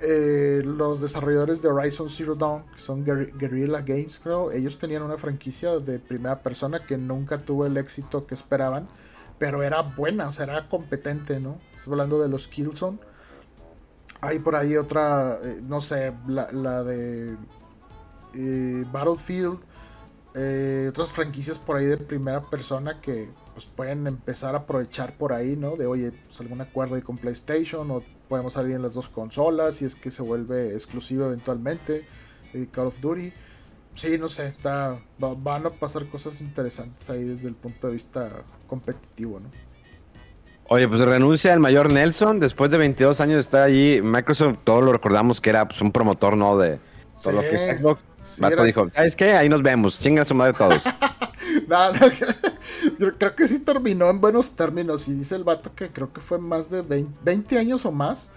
[0.00, 5.16] eh, los desarrolladores de Horizon Zero Dawn, que son Guerrilla Games, creo, ellos tenían una
[5.16, 8.88] franquicia de primera persona que nunca tuvo el éxito que esperaban,
[9.38, 11.58] pero era buena, o sea, era competente, ¿no?
[11.74, 12.98] Estoy hablando de los Killzone
[14.20, 17.36] hay por ahí otra, eh, no sé, la, de
[18.32, 19.58] eh, Battlefield,
[20.88, 25.56] otras franquicias por ahí de primera persona que pues pueden empezar a aprovechar por ahí,
[25.56, 25.76] ¿no?
[25.76, 29.76] De oye, pues algún acuerdo ahí con PlayStation o podemos salir en las dos consolas
[29.76, 32.04] si es que se vuelve exclusivo eventualmente,
[32.72, 33.32] Call of Duty.
[33.94, 38.28] Sí, no sé, está, van a pasar cosas interesantes ahí desde el punto de vista
[38.66, 39.50] competitivo, ¿no?
[40.66, 44.00] Oye, pues renuncia el mayor Nelson después de 22 años de estar allí.
[44.02, 46.58] Microsoft, todos lo recordamos que era pues, un promotor, ¿no?
[46.58, 46.80] De
[47.22, 48.02] todo lo que es Xbox.
[48.64, 49.34] Dijo, ¿sabes qué?
[49.34, 50.00] Ahí nos vemos.
[50.00, 50.82] Chinga su madre todos.
[51.68, 52.06] no, no,
[52.98, 55.08] yo creo que sí terminó en buenos términos.
[55.08, 58.30] Y dice el vato que creo que fue más de 20, años o más.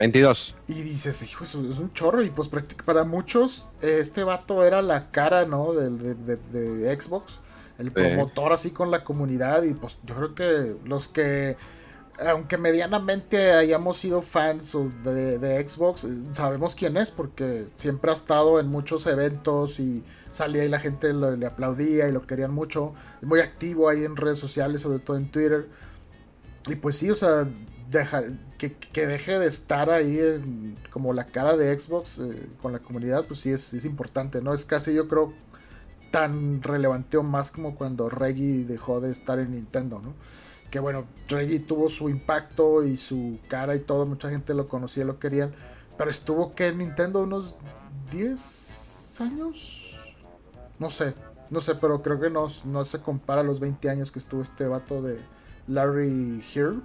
[0.00, 0.54] 22.
[0.68, 2.22] Y dices, hijo, es un chorro.
[2.22, 2.48] Y pues
[2.84, 5.72] para muchos, este vato era la cara, ¿no?
[5.72, 7.40] De, de Xbox
[7.78, 11.56] el promotor así con la comunidad y pues yo creo que los que
[12.18, 18.68] aunque medianamente hayamos sido fans de, Xbox, sabemos quién es porque siempre ha estado en
[18.68, 22.94] muchos eventos y salía y la gente le aplaudía y lo querían mucho.
[23.22, 25.68] Muy activo ahí en redes sociales, sobre todo en Twitter.
[26.68, 27.48] Y pues sí, o sea,
[27.90, 28.22] deja,
[28.58, 33.40] que, deje de estar ahí como la cara de Xbox eh, con la comunidad, pues
[33.40, 34.54] sí es, es importante, ¿no?
[34.54, 35.32] Es casi yo creo
[36.10, 40.14] tan relevante o más como cuando Reggie dejó de estar en Nintendo, ¿no?
[40.72, 45.04] Que bueno, Reggie tuvo su impacto y su cara y todo, mucha gente lo conocía,
[45.04, 45.52] lo querían,
[45.96, 47.54] pero estuvo que en Nintendo unos
[48.10, 49.96] 10 años,
[50.80, 51.14] no sé,
[51.50, 54.42] no sé, pero creo que no, no se compara a los 20 años que estuvo
[54.42, 55.18] este vato de
[55.68, 56.82] Larry Hirb,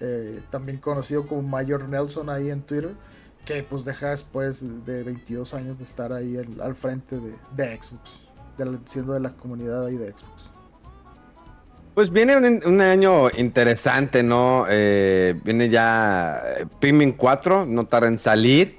[0.00, 2.94] eh, también conocido como Mayor Nelson ahí en Twitter
[3.44, 8.20] que pues deja después de 22 años de estar ahí al frente de, de Xbox
[8.84, 10.50] siendo de la comunidad ahí de Xbox.
[12.00, 14.64] Pues viene un, año interesante, ¿no?
[14.70, 18.78] Eh, viene ya eh, Pikmin 4, no tarda en salir.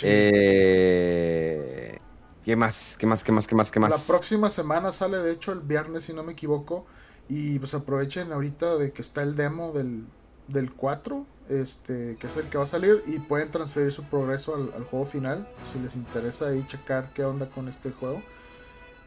[0.00, 1.98] Eh,
[2.42, 2.96] ¿Qué más?
[2.98, 3.22] ¿Qué más?
[3.22, 3.46] ¿Qué más?
[3.46, 3.70] ¿Qué más?
[3.70, 3.90] ¿Qué más?
[3.90, 6.86] La próxima semana sale, de hecho, el viernes, si no me equivoco.
[7.28, 10.06] Y pues aprovechen ahorita de que está el demo del,
[10.48, 14.54] del 4, este, que es el que va a salir, y pueden transferir su progreso
[14.54, 15.46] al, al juego final.
[15.70, 18.22] Si les interesa ahí checar qué onda con este juego.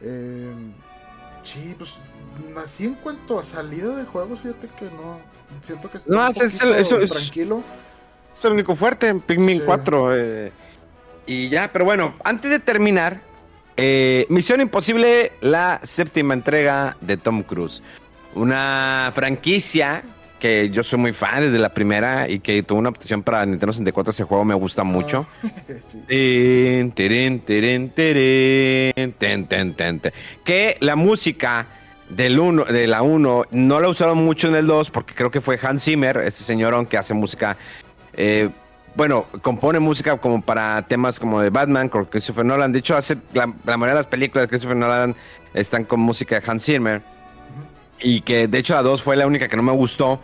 [0.00, 0.54] Eh,
[1.48, 1.96] sí, pues
[2.56, 5.20] así en cuanto a salida de juegos, fíjate que no.
[5.62, 6.58] Siento que está no, es
[7.08, 7.62] tranquilo.
[8.38, 10.16] Es el único fuerte en Pikmin 4.
[10.16, 10.52] Eh,
[11.26, 13.20] y ya, pero bueno, antes de terminar,
[13.76, 17.82] eh, Misión Imposible, la séptima entrega de Tom Cruise.
[18.34, 20.04] Una franquicia
[20.38, 23.72] que yo soy muy fan desde la primera y que tuvo una opción para Nintendo
[23.72, 24.12] 64.
[24.12, 25.26] Ese juego me gusta mucho.
[30.44, 31.66] Que la música
[32.08, 35.40] del uno, de la 1 no la usaron mucho en el 2 porque creo que
[35.40, 37.56] fue Hans Zimmer, este señor aunque hace música.
[38.14, 38.48] Eh,
[38.94, 42.72] bueno, compone música como para temas como de Batman, con Christopher Nolan.
[42.72, 45.14] De hecho, hace la, la mayoría de las películas de Christopher Nolan
[45.54, 47.02] están con música de Hans Zimmer.
[48.00, 50.20] Y que de hecho la 2 fue la única que no me gustó,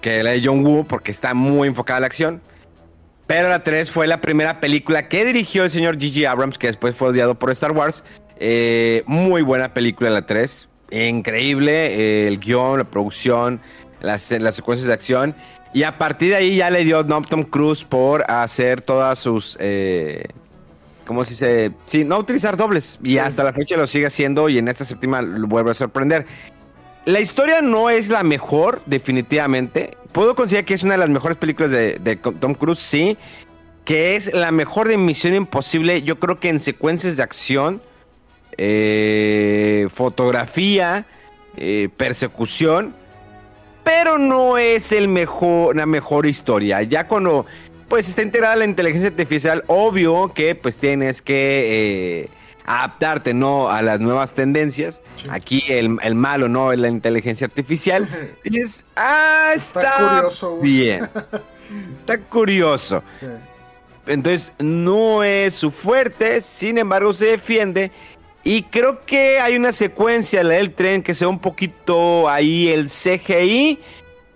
[0.00, 2.40] que la de John Woo, porque está muy enfocada a la acción.
[3.26, 6.26] Pero la 3 fue la primera película que dirigió el señor G.G.
[6.26, 8.04] Abrams, que después fue odiado por Star Wars.
[8.38, 10.68] Eh, muy buena película la 3.
[10.92, 13.60] Increíble eh, el guion, la producción,
[14.00, 15.34] las, las, secuencias de acción.
[15.74, 19.56] Y a partir de ahí ya le dio Tom Cruise por hacer todas sus...
[19.60, 20.24] Eh,
[21.04, 21.72] ¿Cómo se dice?
[21.86, 22.98] Sí, no utilizar dobles.
[23.02, 26.26] Y hasta la fecha lo sigue haciendo y en esta séptima lo vuelve a sorprender.
[27.06, 29.96] La historia no es la mejor, definitivamente.
[30.10, 33.16] Puedo considerar que es una de las mejores películas de, Tom Cruise, sí.
[33.84, 37.80] Que es la mejor de Misión Imposible, yo creo que en secuencias de acción,
[38.58, 41.06] eh, fotografía,
[41.56, 42.92] eh, persecución.
[43.84, 46.82] Pero no es el mejor, la mejor historia.
[46.82, 47.46] Ya cuando
[47.88, 52.28] pues está integrada la inteligencia artificial, obvio que pues tienes que eh,
[52.66, 53.70] adaptarte, ¿no?
[53.70, 55.00] A las nuevas tendencias.
[55.30, 56.72] Aquí el, malo, ¿no?
[56.72, 58.08] Es la inteligencia artificial.
[58.44, 61.08] Y es, ah, está, curioso, bien.
[62.00, 63.02] Está curioso.
[64.06, 67.90] Entonces, no es su fuerte, sin embargo, se defiende.
[68.44, 72.88] Y creo que hay una secuencia, la del tren, que sea un poquito ahí el
[72.88, 73.80] CGI,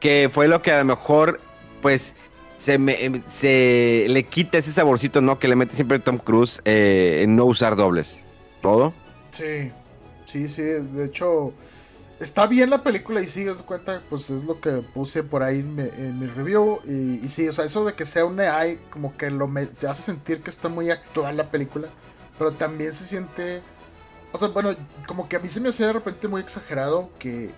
[0.01, 1.41] que fue lo que a lo mejor,
[1.81, 2.17] pues,
[2.61, 5.39] se, me, se le quita ese saborcito, ¿no?
[5.39, 8.21] Que le mete siempre Tom Cruise eh, en no usar dobles.
[8.61, 8.93] ¿Todo?
[9.31, 9.73] Sí,
[10.27, 10.61] sí, sí.
[10.61, 11.55] De hecho,
[12.21, 15.61] está bien la película y sí, das cuenta, pues es lo que puse por ahí
[15.61, 16.81] en mi, review.
[16.85, 20.03] Y, sí, o sea, eso de que sea un AI, como que lo se hace
[20.03, 21.89] sentir que está muy actual la película.
[22.37, 23.63] Pero también se siente.
[24.33, 27.53] O sea, bueno, como que a mí se me hacía de repente muy exagerado que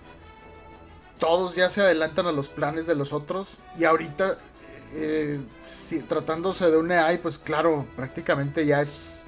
[1.19, 3.57] todos ya se adelantan a los planes de los otros.
[3.77, 4.37] Y ahorita
[4.95, 5.41] eh,
[6.07, 9.23] tratándose de un AI, pues claro, prácticamente ya es.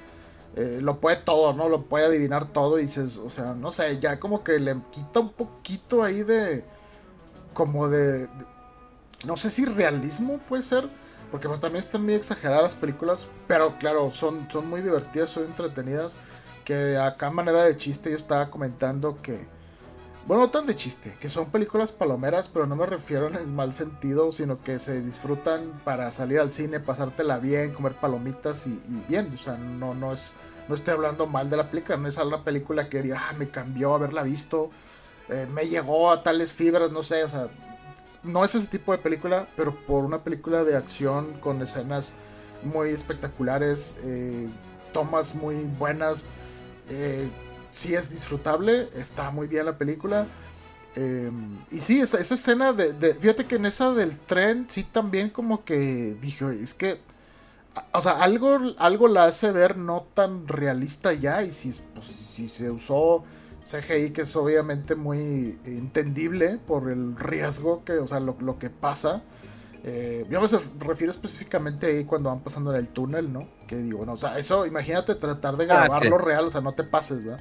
[0.56, 1.68] Eh, lo puede todo, ¿no?
[1.68, 5.20] Lo puede adivinar todo y dices, o sea, no sé, ya como que le quita
[5.20, 6.64] un poquito ahí de.
[7.52, 8.28] Como de.
[9.26, 10.88] no sé si realismo puede ser.
[11.30, 13.26] Porque pues también están muy exageradas las películas.
[13.48, 16.16] Pero claro, son, son muy divertidas, son entretenidas.
[16.64, 19.46] Que acá manera de chiste yo estaba comentando que
[20.26, 23.72] bueno, no tan de chiste, que son películas palomeras, pero no me refiero en mal
[23.74, 29.30] sentido, sino que se disfrutan para salir al cine, pasártela bien, comer palomitas y, bien.
[29.32, 30.34] O sea, no, no es.
[30.68, 33.48] No estoy hablando mal de la película, no es una película que diga, ah, me
[33.50, 34.70] cambió haberla visto,
[35.28, 37.46] eh, me llegó a tales fibras, no sé, o sea,
[38.24, 42.14] no es ese tipo de película, pero por una película de acción con escenas
[42.64, 44.48] muy espectaculares, eh,
[44.92, 46.28] tomas muy buenas,
[46.88, 47.28] eh,
[47.76, 50.26] sí es disfrutable, está muy bien la película.
[50.94, 55.64] Em, y sí, esa, escena de, Fíjate que en esa del tren, sí también como
[55.64, 57.00] que dije, es que...
[57.92, 61.42] O sea, algo, algo la hace ver no tan realista ya.
[61.42, 63.22] Y si, pues, si se usó
[63.64, 68.70] CGI, que es obviamente muy entendible por el riesgo que, o sea, lo, lo que
[68.70, 69.22] pasa.
[69.88, 70.48] Eh, yo me
[70.80, 73.48] refiero específicamente ahí cuando van pasando en el túnel, ¿no?
[73.68, 76.72] Que digo, bueno, o sea, eso, imagínate tratar de ah, grabarlo real, o sea, no
[76.72, 77.40] te pases, ¿verdad?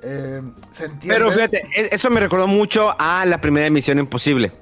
[0.00, 1.16] Eh, se entiende.
[1.16, 4.52] Pero fíjate, e-, eso me recordó mucho a la primera emisión Imposible.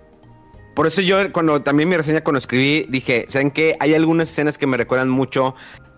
[0.74, 3.76] Por eso yo, cuando también mi reseña, cuando escribí, dije, ¿saben qué?
[3.80, 5.54] Hay algunas escenas que me recuerdan mucho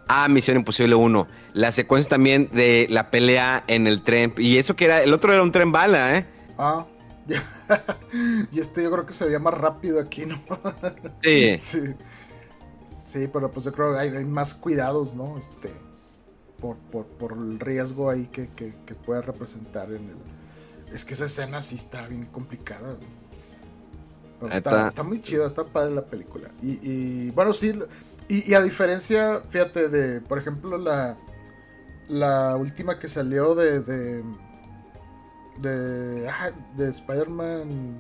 [0.09, 1.29] a Misión Imposible 1.
[1.53, 4.35] La secuencia también de la pelea en el tren.
[4.39, 6.27] Y eso que era, el otro era un tren bala, ¿eh?
[6.59, 6.85] Ah.
[8.53, 10.41] y este yo creo que se veía más rápido aquí, ¿no?
[11.23, 11.59] sí.
[13.05, 13.29] sí.
[13.33, 15.39] pero pues yo creo que hay, más cuidados, ¿no?
[15.39, 15.71] Este,
[16.61, 20.95] por, por, el riesgo ahí que, que, puede representar en el...
[20.95, 22.97] Es que esa escena sí está bien complicada,
[24.51, 26.51] está, muy chida, está padre la película.
[26.63, 27.73] Y, bueno, sí,
[28.29, 31.17] y, a diferencia, fíjate, de, por ejemplo, la,
[32.09, 34.23] la última que salió de de,
[35.63, 37.99] de Spider-Man.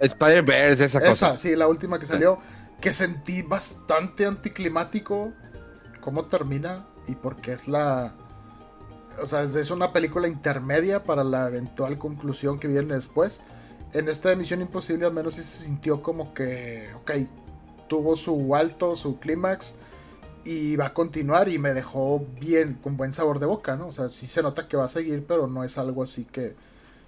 [0.00, 1.28] Spider-Verse, esa, cosa.
[1.28, 2.38] Esa, sí, la última que salió.
[2.80, 5.32] Que sentí bastante anticlimático
[6.00, 8.14] cómo termina y porque es la.
[9.20, 13.40] O sea, es una película intermedia para la eventual conclusión que viene después.
[13.92, 17.12] En esta emisión imposible al menos sí se sintió como que, ok,
[17.88, 19.74] tuvo su alto, su clímax
[20.44, 23.88] y va a continuar y me dejó bien, con buen sabor de boca, ¿no?
[23.88, 26.56] O sea, sí se nota que va a seguir, pero no es algo así que,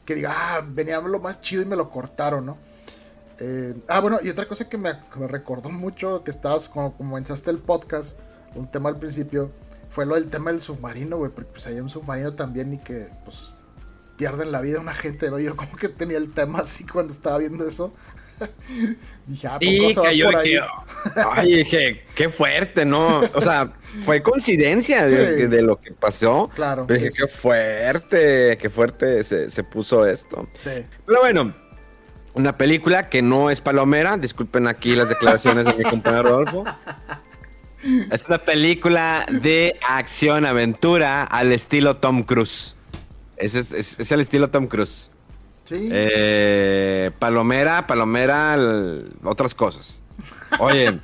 [0.04, 2.58] que diga, ah, venía lo más chido y me lo cortaron, ¿no?
[3.40, 4.92] Eh, ah, bueno, y otra cosa que me,
[5.28, 8.18] recordó mucho, que estabas como comenzaste el podcast,
[8.54, 9.50] un tema al principio,
[9.90, 13.08] fue lo del tema del submarino, güey, porque pues hay un submarino también y que,
[13.24, 13.52] pues,
[14.16, 15.38] pierden la vida una gente, ¿no?
[15.40, 17.92] Yo como que tenía el tema así cuando estaba viendo eso.
[19.26, 20.56] dije, ah, sí, por ahí?
[21.32, 23.20] ay, dije, qué fuerte, ¿no?
[23.34, 23.72] O sea,
[24.04, 26.50] fue coincidencia de, lo que pasó.
[26.54, 26.86] Claro.
[26.86, 30.48] Pero dije, qué fuerte, qué fuerte se, puso esto.
[30.60, 30.70] Sí.
[31.06, 31.54] Pero bueno,
[32.34, 34.16] Una película que no es palomera.
[34.16, 36.64] Disculpen aquí las declaraciones de mi compañero Rodolfo.
[38.10, 42.76] Es una película de acción, aventura al estilo Tom Cruise.
[43.36, 45.10] Ese es, es- es el estilo Tom Cruise.
[45.64, 45.88] Sí.
[45.90, 48.56] Eh, palomera, palomera,
[49.24, 50.00] otras cosas.
[50.58, 50.98] Oye,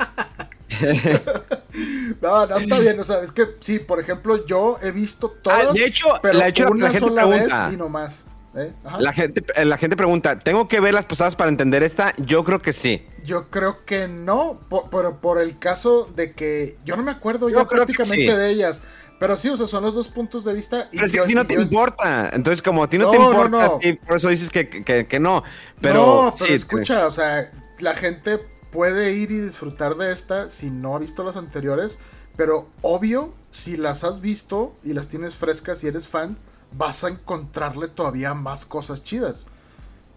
[2.21, 2.99] No, no está bien.
[3.01, 5.69] O sea, es que sí, por ejemplo, yo he visto todas.
[5.69, 7.67] Ah, de hecho, pero la- una gente sola pregunta.
[7.67, 8.27] vez y no más.
[8.57, 8.73] ¿eh?
[8.99, 12.15] La gente, eh, la gente pregunta, ¿tengo que ver las pasadas para entender esta?
[12.19, 13.07] Yo creo que sí.
[13.25, 17.49] Yo creo que no, por, por, por el caso de que yo no me acuerdo
[17.49, 18.37] Yo ya prácticamente sí.
[18.37, 18.81] de ellas.
[19.21, 20.89] Pero sí, o sea, son los dos puntos de vista.
[20.91, 22.31] Y Pero es que a ti no te yo- importa.
[22.33, 23.61] Entonces, como a ti no, No, te no, importa, no.
[23.77, 25.45] a ti, por eso dices que, que- que no.
[25.81, 25.95] Pero,
[26.25, 27.51] no, pero sí, escucha, o sea,
[27.81, 28.39] la gente
[28.73, 31.99] puede ir y disfrutar de esta si no ha visto las anteriores.
[32.37, 36.39] Pero obvio, si las has visto y las tienes frescas y eres fan,
[36.73, 39.45] vas a encontrarle todavía más cosas chidas.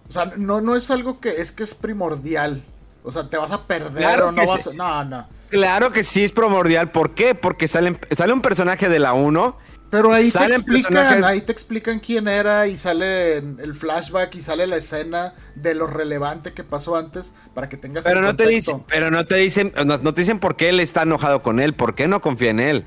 [0.08, 2.64] O sea, no, no es algo que es que es primordial.
[3.04, 4.70] O sea, te vas a perder Claro o no vas sí.
[4.70, 4.74] a.
[4.74, 5.28] No, no.
[5.54, 6.90] Claro que sí es primordial.
[6.92, 7.36] ¿Por qué?
[7.36, 9.58] Porque sale, sale un personaje de la 1.
[9.92, 14.42] Pero ahí te explican, personajes- ahí te explican quién era y sale el flashback y
[14.42, 18.36] sale la escena de lo relevante que pasó antes para que tengas Pero el no
[18.36, 21.44] te dicen, pero no te dicen, no, no te dicen por qué él está enojado
[21.44, 22.86] con él, por qué no confía en él.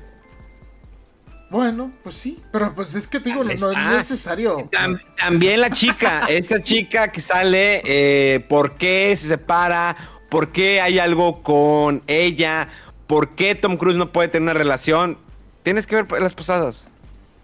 [1.49, 3.61] Bueno, pues sí, pero pues es que te digo, no, es
[3.97, 4.69] necesario.
[4.69, 9.95] Tam- también la chica, esta chica que sale, eh, ¿por qué se separa?
[10.29, 12.69] ¿Por qué hay algo con ella?
[13.07, 15.17] ¿Por qué Tom Cruise no puede tener una relación?
[15.63, 16.87] Tienes que ver las pasadas.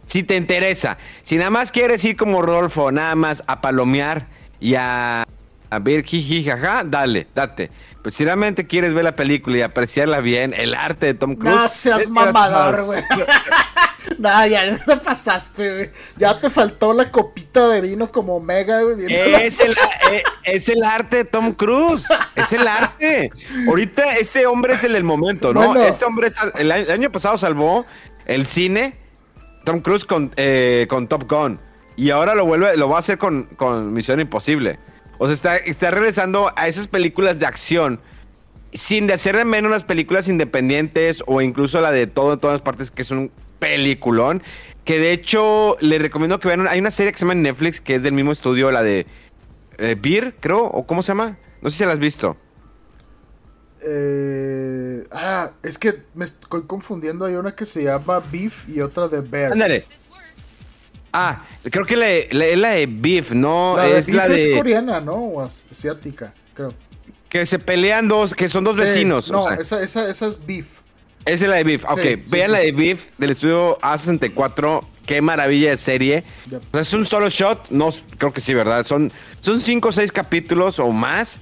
[0.05, 0.97] Si te interesa.
[1.23, 4.27] Si nada más quieres ir como Rodolfo, nada más a palomear
[4.59, 5.25] y a,
[5.69, 7.71] a ver jiji, jaja, dale, date.
[8.01, 11.85] Pero si realmente quieres ver la película y apreciarla bien, el arte de Tom Cruise.
[11.85, 13.01] Las mamador, güey.
[14.19, 15.89] no, ya te pasaste, güey.
[16.17, 19.05] Ya te faltó la copita de vino como Omega, güey.
[19.13, 19.71] Es el,
[20.11, 22.05] eh, es el arte de Tom Cruise.
[22.35, 23.31] Es el arte.
[23.67, 25.67] Ahorita este hombre es el del momento, ¿no?
[25.67, 25.83] Bueno.
[25.83, 27.85] Este hombre está- el, año, el año pasado salvó
[28.25, 28.95] el cine
[29.63, 31.59] Tom Cruise con, eh, con Top Gun.
[31.95, 34.79] Y ahora lo vuelve, lo va a hacer con, con Misión Imposible.
[35.19, 37.99] O sea, está, está regresando a esas películas de acción.
[38.73, 42.61] Sin de hacer de menos las películas independientes o incluso la de todo en todas
[42.61, 43.31] partes, que es un
[43.67, 44.43] peliculón.
[44.85, 46.67] Que de hecho, les recomiendo que vean.
[46.67, 49.05] Hay una serie que se llama Netflix, que es del mismo estudio, la de
[49.77, 51.37] eh, Beer, creo, o cómo se llama.
[51.61, 52.35] No sé si la has visto.
[53.85, 57.25] Eh, ah, es que me estoy confundiendo.
[57.25, 59.53] Hay una que se llama Beef y otra de Bear.
[59.53, 59.85] Ándale.
[61.11, 63.75] Ah, creo que la, la- es la de Beef, ¿no?
[63.77, 65.13] La de es Beef la de es coreana, ¿no?
[65.13, 66.73] O as- asiática, creo.
[67.29, 69.29] que se pelean dos, que son dos Sí, vecinos.
[69.31, 70.67] no, o sea, esa, esa, esa es Beef.
[71.25, 71.83] Esa es la de Beef.
[71.85, 72.51] Ok, sí, vean sí.
[72.51, 74.85] la de Beef del estudio A64.
[75.05, 76.23] Qué maravilla de serie.
[76.47, 77.69] O sea, es un solo shot.
[77.69, 78.85] No, creo que sí, ¿verdad?
[78.85, 79.11] Son,
[79.41, 81.39] son cinco o seis capítulos o más.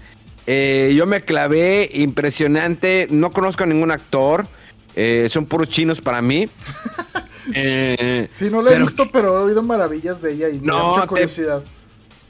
[0.48, 3.08] Eh, yo me clavé impresionante.
[3.12, 4.48] No conozco a ningún actor.
[4.96, 6.50] Eh, son puros chinos para mí.
[7.56, 10.90] Eh, Sí, no la he pero visto, pero he oído maravillas de ella y No,
[10.90, 11.64] mucha te- curiosidad.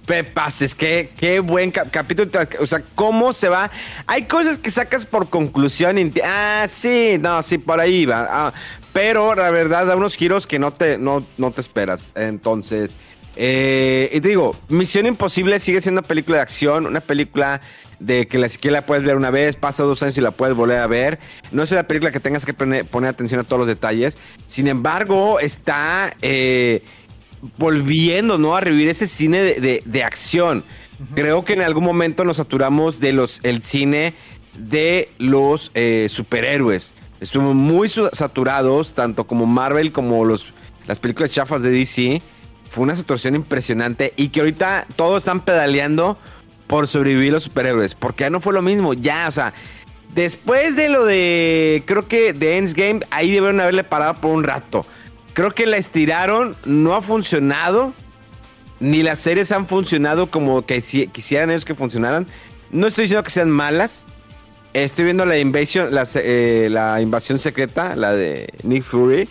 [0.06, 2.30] Pepas, es que qué buen cap- capítulo.
[2.60, 3.70] O sea, cómo se va.
[4.08, 5.98] Hay cosas que sacas por conclusión.
[6.24, 8.28] ah, sí, no, sí, por ahí va.
[8.30, 8.54] Ah,
[8.94, 12.12] pero la verdad da unos giros que no te, no, no te esperas.
[12.16, 12.98] Entonces,
[13.36, 17.62] eh, y te digo, Misión Imposible sigue siendo una película de acción, una película
[18.00, 20.56] de que la siquiera la puedes ver una vez, pasa dos años y la puedes
[20.58, 21.20] volver a ver.
[21.52, 24.18] No es una película que tengas que poner, poner atención a todos los detalles.
[24.48, 26.84] Sin embargo, está eh,
[27.58, 28.56] volviendo, ¿no?
[28.56, 30.64] A revivir ese cine de, de- de acción.
[31.16, 34.14] Creo que en algún momento nos saturamos de los el cine
[34.58, 36.94] de los eh, superhéroes.
[37.20, 40.48] Estuvimos muy saturados, tanto como Marvel como los,
[40.88, 42.22] las películas chafas de DC.
[42.70, 46.18] Fue una saturación impresionante y que ahorita todos están pedaleando
[46.68, 47.96] por sobrevivir los superhéroes.
[47.96, 49.54] Porque ya no fue lo mismo, ya, o sea,
[50.14, 54.86] después de lo de, creo que de Endgame, ahí debieron haberle parado por un rato.
[55.34, 57.94] Creo que la estiraron, no ha funcionado,
[58.80, 62.28] ni las series han funcionado como que si- quisieran ellos que funcionaran.
[62.72, 64.04] No estoy diciendo que sean malas.
[64.74, 66.22] Estoy viendo la se-
[66.66, 69.28] eh, la invasión secreta, la de Nick Fury.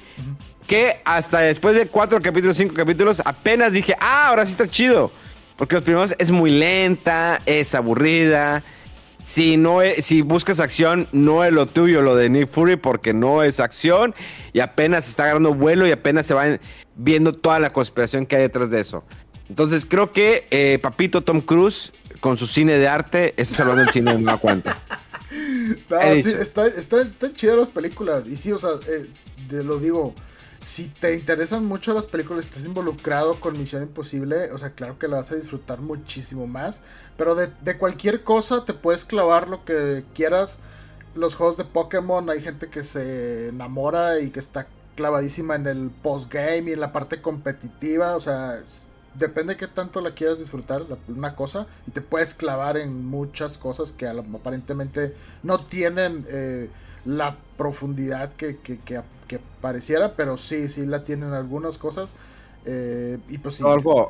[0.66, 5.11] Que hasta después de cuatro capítulos, cinco capítulos, apenas dije, ah, ahora sí está chido.
[5.57, 8.62] Porque los primeros es muy lenta, es aburrida.
[9.31, 13.14] Si, no es- si buscas acción, no es lo tuyo, lo de Nick Fury, porque
[13.14, 14.12] no es acción.
[14.53, 16.59] Y apenas está agarrando vuelo y apenas se va
[16.97, 19.05] viendo toda la conspiración que hay detrás de eso.
[19.49, 23.91] Entonces creo que eh, Papito Tom Cruise, con su cine de arte, está salvando el
[23.91, 24.83] cine de nueva cuenta.
[25.89, 26.28] No, sí, dicho.
[26.31, 28.26] está, está, están chidas las películas.
[28.26, 29.07] Y sí, o sea, eh,
[29.49, 30.12] te lo digo.
[30.62, 35.08] Si te interesan mucho las películas, estás involucrado con Misión Imposible, o sea, claro que
[35.08, 36.82] la vas a disfrutar muchísimo más.
[37.16, 40.58] Pero de, de cualquier cosa te puedes clavar lo que quieras.
[41.14, 45.90] Los juegos de Pokémon, hay gente que se enamora y que está clavadísima en el
[45.90, 48.16] postgame y en la parte competitiva.
[48.16, 48.61] O sea,
[49.14, 53.58] depende de qué tanto la quieras disfrutar, una cosa, y te puedes clavar en muchas
[53.58, 56.68] cosas que aparentemente no tienen eh,
[57.04, 59.00] la profundidad que, que, que,
[59.39, 62.14] pareciera, pero sí, sí la tienen algunas cosas.
[62.66, 63.62] Eh, y pues sí,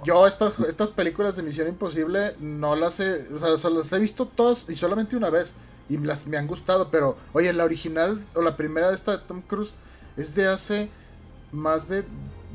[0.04, 4.26] yo estas, estas películas de Misión Imposible no las he, o sea, las he visto
[4.26, 5.54] todas y solamente una vez
[5.88, 9.18] y las me han gustado, pero oye, la original o la primera de esta de
[9.18, 9.72] Tom Cruise
[10.16, 10.88] es de hace
[11.52, 12.02] más de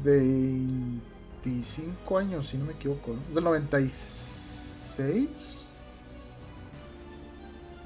[0.03, 5.54] 25 años, si no me equivoco, es del 96.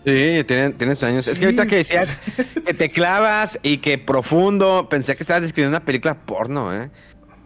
[0.05, 1.27] Sí, tienes años.
[1.27, 2.15] es que ahorita que decías
[2.65, 6.89] que te clavas y que profundo, pensé que estabas describiendo una película porno, ¿eh?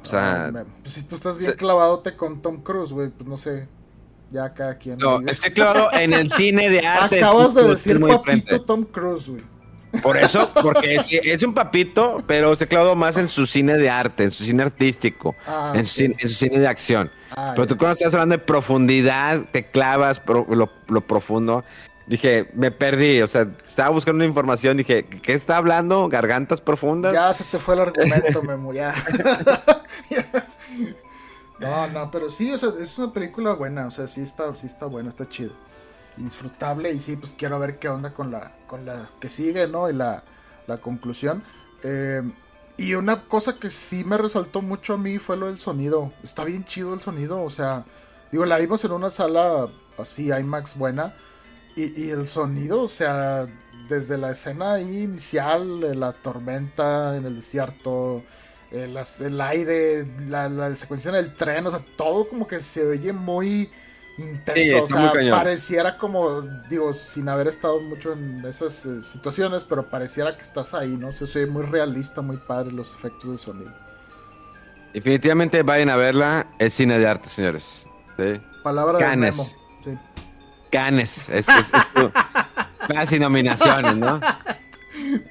[0.01, 0.51] O sea.
[0.81, 3.67] pues si tú estás bien clavadote con Tom Cruise, güey, pues no sé.
[4.31, 4.97] Ya cada quien.
[4.97, 7.17] No, estoy clavado en el cine de arte.
[7.17, 9.43] Acabas de decir papito Tom Cruise, güey.
[10.01, 14.23] Por eso, porque es, un papito, pero se clavado más en su cine de arte,
[14.23, 17.11] en su cine artístico, ah, en, su cine, de acción.
[17.35, 21.63] Ah, pero tú cuando estás hablando de profundidad, te clavas lo, lo profundo.
[22.05, 26.09] Dije, me perdí, o sea, estaba buscando una información, dije, ¿qué está hablando?
[26.09, 27.13] ¿Gargantas profundas?
[27.13, 28.93] Ya se te fue el argumento, Memo, ya.
[31.59, 34.67] no, no, pero sí, o sea, es una película buena, o sea, sí está, sí
[34.67, 35.53] está buena, está chido.
[36.17, 39.89] disfrutable, y sí, pues quiero ver qué onda con la, con la que sigue, ¿no?
[39.89, 40.23] Y la,
[40.67, 41.41] la conclusión.
[41.83, 42.21] Eh,
[42.75, 46.11] y una cosa que sí me resaltó mucho a mí fue lo del sonido.
[46.21, 47.85] Está bien chido el sonido, o sea,
[48.29, 51.13] digo, la vimos en una sala así, IMAX buena
[51.75, 53.47] y, el sonido, o sea,
[53.89, 58.23] desde la escena inicial, la tormenta en el desierto,
[58.71, 62.85] el, el aire, la, la, secuencia en el tren, o sea, todo como que se
[62.85, 63.69] oye muy
[64.17, 69.89] intenso, o sea, pareciera como, digo, sin haber estado mucho en esas eh, situaciones, pero
[69.89, 71.11] pareciera que estás ahí, ¿no?
[71.11, 73.71] Se oye muy realista, muy padre los efectos de sonido.
[74.93, 77.87] Definitivamente vayan a verla, es cine de arte, señores.
[78.61, 79.62] Palabra de Memo.
[80.73, 81.29] Canes.
[81.29, 81.45] Es,
[82.87, 84.19] casi nominaciones, ¿no?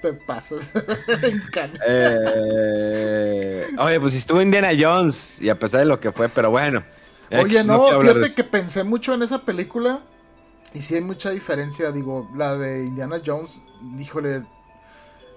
[0.01, 0.72] Te pasas.
[1.53, 1.80] Canes.
[1.84, 6.84] Eh, oye, pues estuvo Indiana Jones y a pesar de lo que fue, pero bueno.
[7.32, 9.99] Oye, no, fíjate que pensé mucho en esa película
[10.74, 11.90] y sí hay mucha diferencia.
[11.90, 13.62] Digo, la de Indiana Jones,
[13.99, 14.43] híjole,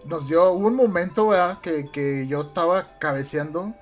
[0.06, 1.58] nos dio un momento, ¿verdad?
[1.62, 3.74] Que, que yo estaba cabeceando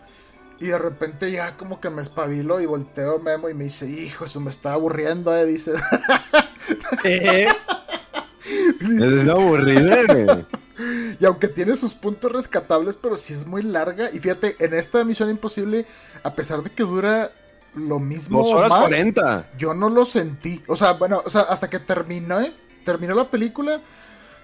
[0.60, 4.26] y de repente ya como que me espabilo y volteo Memo y me dice, hijo,
[4.26, 5.74] eso me está aburriendo, eh, dice.
[7.04, 7.48] ¿Eh?
[8.82, 10.46] es aburrido,
[11.20, 14.10] Y aunque tiene sus puntos rescatables, pero sí es muy larga.
[14.12, 15.86] Y fíjate, en esta Misión Imposible,
[16.24, 17.32] a pesar de que dura
[17.76, 18.40] lo mismo.
[18.40, 19.52] Dos horas 40.
[19.58, 20.62] Yo no lo sentí.
[20.68, 22.54] O sea, bueno, o sea, hasta que terminó, ¿eh?
[22.86, 23.82] Terminó la película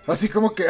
[0.08, 0.66] así como que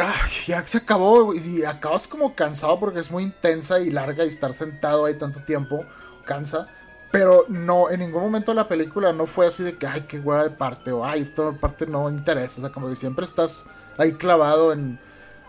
[0.46, 4.52] ya se acabó y acabas como cansado porque es muy intensa y larga y estar
[4.52, 5.84] sentado ahí tanto tiempo
[6.24, 6.68] cansa.
[7.10, 10.20] Pero no, en ningún momento de la película no fue así de que, ay, qué
[10.20, 12.60] hueá de parte, o ay, esta parte no interesa.
[12.60, 13.66] O sea, como que siempre estás
[13.98, 14.98] ahí clavado en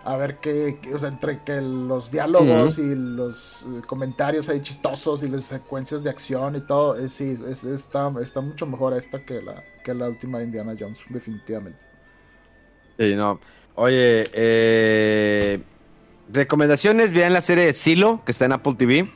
[0.03, 5.21] a ver qué, o sea, entre que los diálogos y los eh, comentarios ahí chistosos
[5.21, 9.41] y las secuencias de acción y todo, eh, sí, está, está mucho mejor esta que
[9.41, 11.79] la, que la última de Indiana Jones, definitivamente.
[12.97, 13.39] Sí, no.
[13.75, 15.59] Oye, eh,
[16.31, 19.07] recomendaciones, vean la serie de Silo, que está en Apple TV.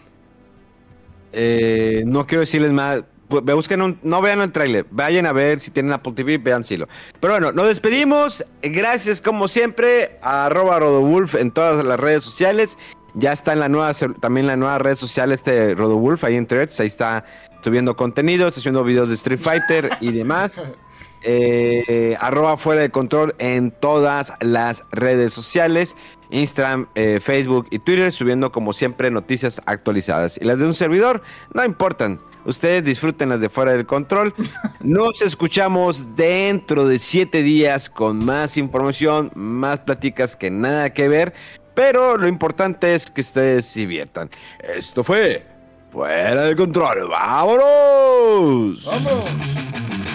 [1.34, 3.04] Eh, no quiero decirles más.
[3.28, 6.88] Busquen no vean el tráiler, vayan a ver si tienen Apple TV, vean Silo.
[7.20, 8.46] Pero bueno, nos despedimos.
[8.62, 12.78] Gracias como siempre a arroba Rodowulf en todas las redes sociales.
[13.16, 16.80] Ya está en la nueva, también la nueva red social este Rodowulf, ahí en Threads,
[16.82, 17.26] ahí está
[17.62, 20.64] subiendo contenido, está subiendo videos de Street Fighter y demás.
[21.28, 25.98] Eh, arroba fuera de control en todas las redes sociales,
[26.30, 30.38] Instagram, eh, Facebook y Twitter, subiendo como siempre noticias actualizadas.
[30.40, 31.24] Y las de un servidor
[31.54, 32.20] no importan.
[32.46, 34.36] Ustedes disfruten las de fuera del control.
[34.82, 41.34] Nos escuchamos dentro de siete días con más información, más pláticas que nada que ver.
[41.74, 44.30] Pero lo importante es que ustedes se diviertan.
[44.60, 45.44] Esto fue
[45.92, 47.10] Fuera del Control.
[47.10, 48.86] ¡Vámonos!
[48.86, 50.15] ¡Vámonos!